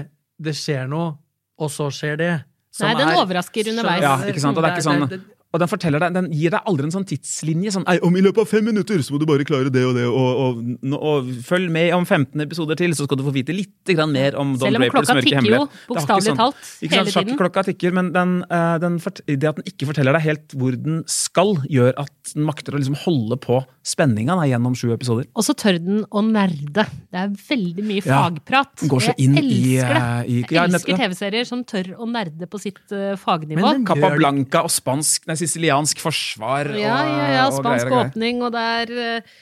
'det 0.43 0.53
skjer 0.59 0.89
noe, 0.91 1.15
og 1.59 1.71
så 1.71 1.87
skjer 1.89 2.17
det'. 2.21 2.43
som 2.77 2.89
Nei, 2.91 2.95
den 2.99 3.09
er- 3.09 3.17
overrasker 3.23 3.71
underveis. 3.71 4.03
Ja, 4.03 4.17
ikke 4.29 4.41
sant? 4.41 4.59
Og 4.59 4.63
det 4.65 4.71
er 4.71 4.77
ikke 4.77 4.89
sånn- 4.91 5.09
det- 5.09 5.23
Og 5.57 5.63
den 5.63 5.71
forteller 5.73 6.03
deg, 6.05 6.13
den 6.17 6.27
gir 6.37 6.53
deg 6.53 6.67
aldri 6.69 6.85
en 6.91 6.93
sånn 6.93 7.07
tidslinje. 7.09 7.73
sånn, 7.73 7.87
«Ei, 7.89 7.97
om 8.05 8.15
I 8.19 8.23
løpet 8.27 8.43
av 8.45 8.49
fem 8.51 8.65
minutter 8.69 9.01
så 9.01 9.15
må 9.15 9.21
du 9.23 9.27
bare 9.29 9.47
klare 9.49 9.71
det 9.73 9.85
og 9.89 9.95
det, 9.97 10.05
og, 10.05 10.43
og, 10.45 10.61
og, 10.85 10.97
og 11.11 11.31
følg 11.47 11.71
med 11.73 11.95
om 11.97 12.05
15 12.05 12.45
episoder 12.45 12.77
til, 12.79 12.93
så 12.99 13.07
skal 13.09 13.17
du 13.21 13.25
få 13.25 13.33
vite 13.35 13.55
litt 13.57 13.93
grann 13.97 14.13
mer 14.13 14.37
om 14.37 14.53
Don 14.57 14.67
Selv 14.69 14.77
om 14.77 14.85
Drapers 14.85 15.07
klokka 15.09 15.15
mørke 15.17 15.25
tikker 15.25 15.39
hemmelighet. 15.41 15.57
jo, 15.57 15.67
Det 15.67 15.81
ikke 15.81 15.95
bokstavelig 15.95 16.29
sånn- 16.29 16.41
talt, 16.43 16.61
ikke 16.83 16.93
sant, 16.93 17.09
hele 17.09 17.25
tiden. 17.25 17.39
Klokka 17.41 17.65
tikker, 17.71 17.93
men 17.97 18.13
den, 18.13 18.35
eh, 18.51 18.77
den, 18.85 18.99
det 19.27 19.49
at 19.51 19.57
den 19.63 19.65
ikke 19.73 19.89
forteller 19.91 20.13
deg 20.19 20.23
helt 20.29 20.49
hvor 20.61 20.77
den 20.77 21.03
skal, 21.09 21.55
gjør 21.73 21.93
at 22.05 22.35
den 22.35 22.45
makter 22.45 22.77
å 22.77 22.81
liksom 22.83 22.97
holde 23.07 23.37
på 23.41 23.63
spenninga 23.87 24.37
gjennom 24.51 24.75
sju 24.77 24.93
episoder. 24.93 25.25
Og 25.35 25.43
så 25.47 25.55
tør 25.57 25.79
den 25.81 26.05
å 26.13 26.21
nerde. 26.27 26.85
Det 26.85 27.17
er 27.25 27.29
veldig 27.49 27.85
mye 27.87 28.03
fagprat. 28.05 28.83
Ja, 28.83 28.89
går 28.91 29.01
så 29.09 29.15
inn 29.17 29.35
jeg 29.39 29.45
elsker 29.47 29.95
det. 29.95 30.03
eh, 30.03 30.23
i- 30.27 30.45
Jeg 30.47 30.71
elsker. 30.71 30.97
TV-serier 31.01 31.47
som 31.47 31.65
tør 31.65 31.95
å 31.97 32.07
nerde 32.11 32.47
på 32.51 32.59
sitt 32.61 32.79
uh, 32.93 33.15
fagnivå. 33.17 33.63
Men 33.63 33.85
Capablanca 33.87 34.65
og 34.67 34.71
spansk, 34.71 35.27
nei, 35.27 35.35
siciliansk 35.47 36.03
forsvar 36.03 36.75
og, 36.75 36.81
Ja, 36.83 36.99
ja, 37.07 37.27
ja. 37.39 37.45
og 37.49 37.61
Spansk 37.63 37.87
greier 37.87 37.95
og 37.95 38.11
åpning, 38.11 38.43
og 38.43 38.53
det 38.53 38.65
er 38.77 38.97
eh, 39.17 39.37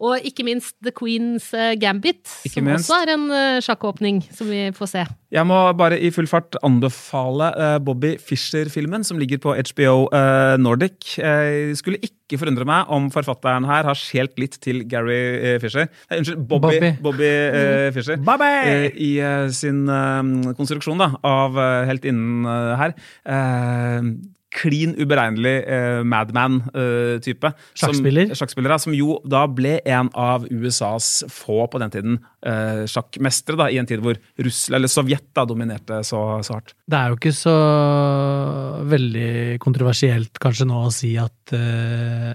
Og 0.00 0.16
ikke 0.24 0.46
minst 0.46 0.72
The 0.80 0.94
Queen's 0.96 1.50
eh, 1.52 1.74
Gambit, 1.76 2.22
Ikke 2.48 2.54
som 2.62 2.64
minst. 2.64 2.88
også 2.88 3.02
er 3.02 3.10
en 3.12 3.26
eh, 3.36 3.58
sjakkåpning 3.60 4.22
som 4.32 4.48
vi 4.48 4.62
får 4.72 4.88
se. 4.88 5.02
Jeg 5.30 5.44
må 5.44 5.58
bare 5.76 5.98
i 6.00 6.08
full 6.10 6.24
fart 6.26 6.56
anbefale 6.64 7.50
Bobby 7.84 8.14
Fischer-filmen, 8.18 9.04
som 9.04 9.20
ligger 9.20 9.38
på 9.44 9.52
HBO 9.52 10.08
Nordic. 10.58 11.18
Jeg 11.20 11.76
skulle 11.76 12.00
ikke 12.00 12.40
forundre 12.40 12.64
meg 12.66 12.88
om 12.88 13.10
forfatteren 13.12 13.68
her 13.68 13.84
har 13.86 13.94
skjelt 14.00 14.40
litt 14.40 14.56
til 14.64 14.80
Gary 14.88 15.60
Fisher. 15.62 15.86
Nei, 16.08 16.22
unnskyld, 16.22 16.48
Bobby, 16.48 16.72
Bobby. 16.80 16.90
Bobby 17.04 17.30
Fisher. 17.94 18.16
Bobby! 18.16 18.50
I 18.96 19.12
sin 19.54 19.84
konstruksjon 20.58 20.98
da, 21.04 21.12
av 21.22 21.60
uh, 21.60 21.84
heltinnen 21.92 22.48
her. 22.80 22.96
Eh, 24.50 24.58
Klin 24.60 24.94
uberegnelig 24.98 25.64
uh, 25.66 26.02
madman-type. 26.04 27.52
Sjakkspiller. 27.74 28.34
Sjakkspillere, 28.34 28.78
som 28.78 28.94
jo 28.94 29.20
da 29.24 29.46
ble 29.46 29.80
en 29.84 30.10
av 30.14 30.46
USAs 30.50 31.24
få 31.30 31.66
på 31.70 31.78
den 31.78 31.90
tiden 31.90 32.18
eh, 32.42 32.84
sjakkmestere, 32.90 33.56
da, 33.56 33.68
i 33.70 33.78
en 33.78 33.86
tid 33.86 34.02
hvor 34.02 34.18
Russland, 34.38 34.76
eller 34.80 34.90
Sovjet 34.90 35.28
da, 35.34 35.44
dominerte 35.46 36.02
så, 36.04 36.42
så 36.42 36.58
hardt. 36.58 36.74
Det 36.84 36.98
er 36.98 37.08
jo 37.10 37.18
ikke 37.20 37.34
så 37.36 37.56
veldig 38.90 39.58
kontroversielt 39.62 40.40
kanskje 40.42 40.66
nå 40.68 40.82
å 40.86 40.92
si 40.94 41.14
at 41.20 41.54
eh, 41.56 42.32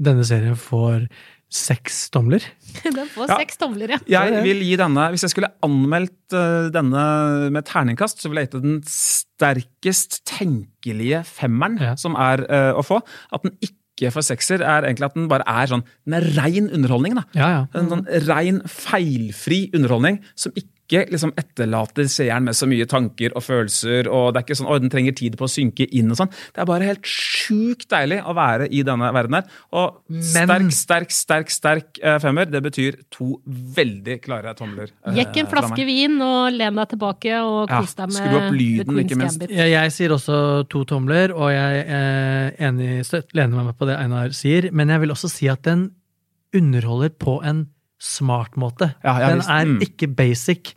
denne 0.00 0.24
serien 0.24 0.56
får 0.56 1.04
seks 1.50 2.04
tomler. 2.14 2.44
Den 2.84 3.08
får 3.10 3.28
Ja. 3.28 3.36
seks 3.42 3.56
tomler, 3.58 3.90
ja. 3.96 3.98
Jeg 4.06 4.42
vil 4.44 4.60
gi 4.62 4.76
denne, 4.78 5.08
Hvis 5.10 5.24
jeg 5.26 5.32
skulle 5.34 5.50
anmeldt 5.66 6.32
eh, 6.38 6.68
denne 6.70 7.02
med 7.50 7.66
terningkast, 7.66 8.22
så 8.22 8.30
ville 8.30 8.44
jeg 8.44 8.52
gitt 8.52 8.62
den 8.62 8.80
sterkest 8.86 10.20
tenkelige 10.28 11.24
femmeren 11.26 11.78
Ja. 11.80 11.94
som 11.98 12.14
er 12.14 12.44
uh, 12.46 12.72
å 12.78 12.84
få. 12.86 13.00
At 13.34 13.42
den 13.46 13.56
ikke 13.64 14.12
får 14.14 14.24
sekser, 14.30 14.62
er 14.64 14.86
egentlig 14.88 15.10
at 15.10 15.14
den 15.18 15.28
bare 15.28 15.44
er 15.46 15.66
sånn 15.68 15.82
Den 16.06 16.14
er 16.20 16.28
rein 16.38 16.70
underholdning. 16.70 17.14
da. 17.18 17.24
Ja, 17.34 17.48
ja. 17.50 17.62
En 17.74 17.90
sånn 17.90 18.06
rein, 18.28 18.62
feilfri 18.64 19.70
underholdning 19.76 20.20
som 20.34 20.52
ikke 20.56 20.68
liksom 20.90 21.32
etterlater 21.38 22.04
seeren 22.10 22.44
med 22.44 22.54
så 22.54 22.66
mye 22.66 22.86
tanker 22.86 23.30
og 23.36 23.42
følelser. 23.42 24.08
og 24.10 24.34
Det 24.34 24.40
er 24.40 24.44
ikke 24.46 24.56
sånn, 24.58 24.68
å, 24.70 24.78
den 24.80 24.90
trenger 24.90 25.12
tid 25.16 25.36
på 25.38 25.44
å 25.46 25.50
synke 25.50 25.86
inn 25.92 26.10
og 26.10 26.16
sånn. 26.18 26.30
Det 26.54 26.58
er 26.58 26.66
bare 26.66 26.84
helt 26.88 27.04
sjukt 27.06 27.88
deilig 27.88 28.18
å 28.26 28.34
være 28.34 28.66
i 28.70 28.82
denne 28.82 29.12
verden 29.12 29.34
her. 29.34 29.44
Og 29.72 30.00
Men- 30.08 30.22
sterk, 30.22 30.70
sterk, 30.72 31.10
sterk 31.10 31.50
sterk 31.50 31.98
eh, 32.02 32.18
femmer, 32.18 32.44
det 32.50 32.62
betyr 32.62 32.96
to 33.10 33.40
veldig 33.46 34.20
klare 34.22 34.54
tomler. 34.56 34.90
eh, 35.06 35.12
Jekk 35.14 35.36
en 35.36 35.46
flaske 35.46 35.84
vin 35.86 36.20
og 36.20 36.52
len 36.52 36.74
deg 36.74 36.88
tilbake 36.88 37.34
og 37.42 37.68
kos 37.68 37.94
deg 37.94 38.06
med 38.08 38.16
skru 38.16 38.36
opp 38.40 38.52
lyden, 38.52 38.98
ikke 39.04 39.16
minst. 39.16 39.40
Jeg, 39.48 39.70
jeg 39.70 39.92
sier 39.92 40.10
også 40.10 40.68
to 40.68 40.84
tomler, 40.84 41.30
og 41.34 41.50
jeg 41.50 41.84
er 41.86 42.52
enig, 42.58 43.04
støtt, 43.06 43.32
lener 43.34 43.64
meg 43.64 43.76
på 43.78 43.86
det 43.86 43.96
Einar 43.98 44.30
sier, 44.32 44.70
men 44.72 44.88
jeg 44.88 45.00
vil 45.00 45.10
også 45.10 45.30
si 45.30 45.48
at 45.48 45.62
den 45.62 45.90
underholder 46.54 47.10
på 47.10 47.38
en 47.46 47.68
smart 48.00 48.56
måte. 48.56 48.94
Ja, 49.04 49.18
ja, 49.20 49.28
den 49.28 49.40
er 49.44 49.64
Mm. 49.66 49.80
ikke 49.84 50.08
basic. 50.16 50.74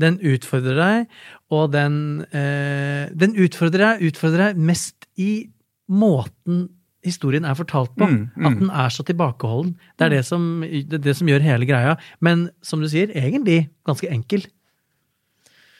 Den 0.00 0.16
utfordrer 0.24 0.80
deg, 0.80 1.22
og 1.52 1.72
den, 1.74 1.94
eh, 2.32 3.12
den 3.12 3.36
utfordrer 3.36 3.84
deg, 3.84 4.10
utfordrer 4.10 4.50
deg 4.50 4.68
mest 4.70 5.08
i 5.20 5.50
måten 5.90 6.68
historien 7.06 7.46
er 7.48 7.54
fortalt 7.56 7.94
på. 7.96 8.06
Mm, 8.06 8.28
mm. 8.34 8.46
At 8.46 8.58
den 8.60 8.70
er 8.82 8.88
så 8.92 9.02
tilbakeholden. 9.06 9.72
Det 9.98 10.04
er 10.06 10.10
det 10.16 10.24
som, 10.28 10.42
det 10.64 10.94
er 11.00 11.04
det 11.04 11.16
som 11.16 11.28
gjør 11.30 11.42
hele 11.44 11.66
greia. 11.68 11.92
Men 12.20 12.36
som 12.62 12.80
du 12.82 12.88
sier, 12.92 13.08
egentlig 13.16 13.68
ganske 13.88 14.08
enkel. 14.12 14.40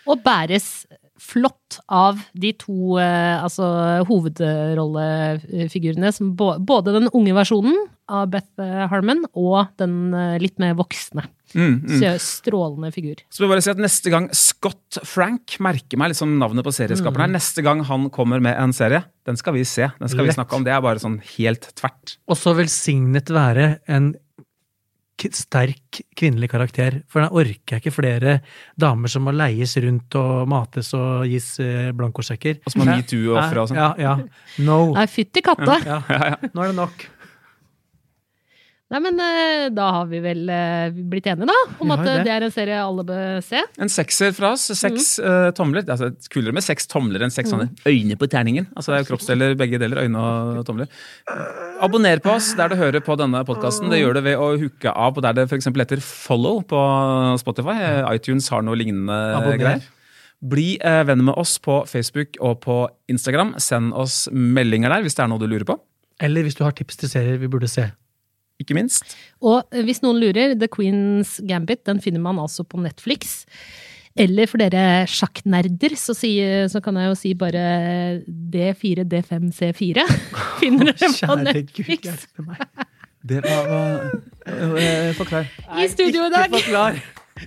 Og 0.08 0.16
bæres 0.24 0.86
flott 1.20 1.78
av 1.92 2.18
de 2.32 2.52
to 2.56 2.96
eh, 3.00 3.42
altså, 3.42 3.66
hovedrollefigurene, 4.08 6.12
som 6.16 6.36
både 6.36 6.94
den 6.96 7.08
unge 7.12 7.34
versjonen 7.36 7.76
av 8.10 8.30
Beth 8.32 8.62
eh, 8.62 8.86
Harmon 8.90 9.24
og 9.32 9.70
den 9.80 10.14
eh, 10.16 10.38
litt 10.42 10.58
mer 10.62 10.74
voksne. 10.78 11.24
Mm, 11.54 11.80
mm. 11.82 11.96
Så 11.98 12.12
Strålende 12.22 12.92
figur. 12.94 13.22
Så 13.30 13.42
vil 13.42 13.50
bare 13.50 13.62
si 13.64 13.72
at 13.72 13.80
Neste 13.82 14.12
gang 14.12 14.28
Scott 14.36 15.00
Frank 15.08 15.56
merker 15.62 15.98
meg 15.98 16.12
liksom 16.12 16.36
navnet 16.38 16.66
på 16.66 16.74
serieskaperen 16.74 17.26
her, 17.26 17.34
neste 17.34 17.64
gang 17.66 17.82
han 17.88 18.06
kommer 18.14 18.42
med 18.42 18.54
en 18.54 18.74
serie, 18.76 19.02
den 19.26 19.38
skal 19.40 19.56
vi 19.56 19.64
se. 19.66 19.90
Den 19.98 20.12
skal 20.12 20.28
vi 20.28 20.36
snakke 20.36 20.56
om. 20.56 20.66
Det 20.66 20.74
er 20.74 20.82
bare 20.84 21.02
sånn 21.02 21.18
helt 21.36 21.72
tvert. 21.78 22.18
Og 22.30 22.38
så 22.38 22.54
velsignet 22.58 23.32
være 23.34 23.72
en 23.90 24.12
sterk 25.36 26.00
kvinnelig 26.16 26.50
karakter. 26.52 27.02
For 27.10 27.20
da 27.20 27.28
orker 27.36 27.76
jeg 27.76 27.82
ikke 27.82 27.92
flere 27.92 28.38
damer 28.80 29.12
som 29.12 29.26
må 29.26 29.34
leies 29.36 29.76
rundt 29.84 30.16
og 30.16 30.48
mates 30.50 30.94
og 30.96 31.26
gis 31.28 31.52
eh, 31.60 31.90
blankosjekker. 31.96 32.62
Og 32.64 32.72
som 32.72 32.84
har 32.84 33.00
metoo-ofre 33.00 33.64
og 33.64 33.70
sånn. 33.70 33.80
Ja, 33.80 33.90
ja. 34.00 34.16
No. 34.64 34.80
Nei, 34.96 35.06
fytti 35.10 35.44
katta! 35.44 35.76
Ja. 35.84 36.00
Nå 36.54 36.64
er 36.64 36.72
det 36.72 36.78
nok. 36.78 37.04
Nei, 38.90 38.98
men 39.04 39.20
eh, 39.22 39.68
da 39.70 39.84
har 40.00 40.08
vi 40.10 40.18
vel 40.18 40.48
eh, 40.50 40.96
blitt 41.12 41.28
enige, 41.30 41.46
da? 41.46 41.74
Om 41.78 41.92
at 41.94 42.00
eh, 42.02 42.08
det. 42.08 42.24
det 42.26 42.32
er 42.34 42.46
en 42.46 42.54
serie 42.54 42.78
alle 42.82 43.04
bør 43.06 43.36
se. 43.46 43.60
En 43.78 43.92
sekser 43.92 44.32
fra 44.34 44.50
oss. 44.56 44.64
Seks 44.74 45.12
eh, 45.22 45.50
tomler. 45.54 45.84
Er 45.84 45.94
altså 45.94 46.30
kulere 46.32 46.56
med 46.56 46.66
seks 46.66 46.90
tomler 46.90 47.22
enn 47.22 47.30
seks 47.30 47.52
sånne 47.52 47.68
øyne 47.86 48.18
på 48.18 48.26
terningen. 48.32 48.66
Altså 48.74 48.90
det 48.90 48.96
er 48.96 49.04
jo 49.04 49.10
kroppsdeler, 49.12 49.54
begge 49.60 49.78
deler. 49.78 50.02
Øyne 50.02 50.24
og 50.24 50.64
tomler. 50.66 50.90
Abonner 51.86 52.18
på 52.24 52.34
oss 52.34 52.50
der 52.58 52.74
du 52.74 52.80
hører 52.82 53.06
på 53.06 53.14
denne 53.20 53.44
podkasten. 53.46 53.94
Det 53.94 54.02
gjør 54.02 54.18
du 54.18 54.24
ved 54.26 54.42
å 54.42 54.50
hooke 54.64 54.96
av 55.06 55.14
på 55.14 55.24
der 55.28 55.38
det 55.38 55.46
f.eks. 55.46 55.70
heter 55.70 56.02
follow 56.02 56.58
på 56.66 56.82
Spotify. 57.44 57.78
ITunes 58.10 58.50
har 58.50 58.66
noe 58.66 58.74
lignende 58.80 59.22
Abonner. 59.38 59.62
greier. 59.62 59.88
Bli 60.50 60.68
uh, 60.82 61.04
venn 61.06 61.22
med 61.30 61.36
oss 61.38 61.58
på 61.62 61.84
Facebook 61.86 62.40
og 62.42 62.58
på 62.66 62.82
Instagram. 63.12 63.54
Send 63.62 63.94
oss 63.94 64.24
meldinger 64.34 64.90
der 64.90 65.06
hvis 65.06 65.14
det 65.14 65.28
er 65.28 65.30
noe 65.30 65.38
du 65.38 65.46
lurer 65.46 65.68
på. 65.68 65.78
Eller 66.18 66.42
hvis 66.42 66.58
du 66.58 66.66
har 66.66 66.74
tips 66.74 66.98
til 67.04 67.12
serier 67.12 67.38
vi 67.38 67.48
burde 67.48 67.70
se. 67.70 67.92
Ikke 68.60 68.76
minst. 68.76 69.14
Og 69.40 69.62
eh, 69.72 69.84
hvis 69.86 70.02
noen 70.04 70.20
lurer, 70.22 70.56
The 70.58 70.68
Queen's 70.72 71.38
Gambit 71.48 71.84
den 71.88 72.02
finner 72.04 72.22
man 72.24 72.40
altså 72.42 72.66
på 72.66 72.80
Netflix. 72.82 73.40
Eller 74.20 74.50
for 74.50 74.60
dere 74.60 75.06
sjakknerder, 75.08 75.94
så, 75.96 76.12
si, 76.18 76.34
så 76.68 76.80
kan 76.82 76.98
jeg 76.98 77.12
jo 77.12 77.18
si 77.18 77.30
bare 77.38 77.62
D4, 78.26 79.06
D5, 79.08 79.52
C4. 79.56 80.04
Finner 80.60 80.90
dere 80.90 80.98
på 80.98 81.12
Kjære 81.20 81.36
Gud, 81.38 81.52
Netflix. 81.54 82.10
hjelpe 82.10 82.46
meg. 82.48 82.66
Det 83.30 83.42
var, 83.44 84.10
Forklar. 85.18 85.48
I 85.78 85.88
studio 85.92 86.26
i 86.26 86.32
dag. 86.32 86.48
Ikke 86.48 86.64
forklar. 86.66 87.00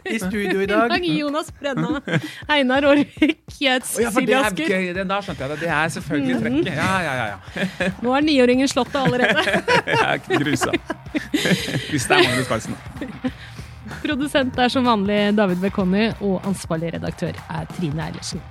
I 0.05 0.19
studio 0.19 0.61
i 0.61 0.65
dag. 0.65 0.89
Dag 0.93 1.05
Jonas 1.05 1.51
Brenna, 1.59 2.01
Einar 2.47 2.83
Aarvik, 2.83 3.39
Silje 3.47 3.77
Asker. 3.79 4.29
ja, 4.29 4.49
det 4.49 4.67
er 4.67 4.93
gøy. 4.93 5.03
Da 5.07 5.19
skjønte 5.23 5.45
jeg 5.45 5.53
det. 5.53 5.59
Det 5.63 5.71
er 5.77 5.93
selvfølgelig 5.95 6.39
trekket. 6.43 6.69
Ja, 6.75 6.91
ja, 7.05 7.13
ja. 7.19 7.25
ja. 7.55 7.89
Nå 8.03 8.15
er 8.17 8.27
niåringen 8.27 8.71
slått 8.71 8.93
det 8.93 9.01
allerede. 9.01 9.43
Jeg 9.93 10.03
er 10.03 10.43
grusa. 10.43 10.73
Hvis 11.89 12.07
det 12.09 12.17
er 12.17 12.27
Magnus 12.27 12.49
Carlsen. 12.49 12.77
Produsent 14.03 14.59
er 14.59 14.71
som 14.73 14.87
vanlig 14.87 15.19
David 15.37 15.61
Bekonni, 15.63 16.09
og 16.23 16.41
ansvarlig 16.49 16.93
redaktør 16.97 17.37
er 17.49 17.69
Trine 17.75 18.07
Eilertsen. 18.07 18.43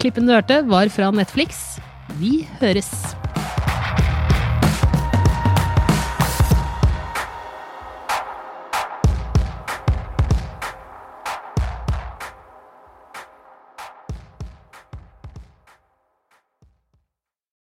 Klippen 0.00 0.28
du 0.28 0.34
hørte, 0.36 0.62
var 0.68 0.90
fra 0.92 1.10
Netflix. 1.14 1.78
Vi 2.20 2.44
høres. 2.60 2.92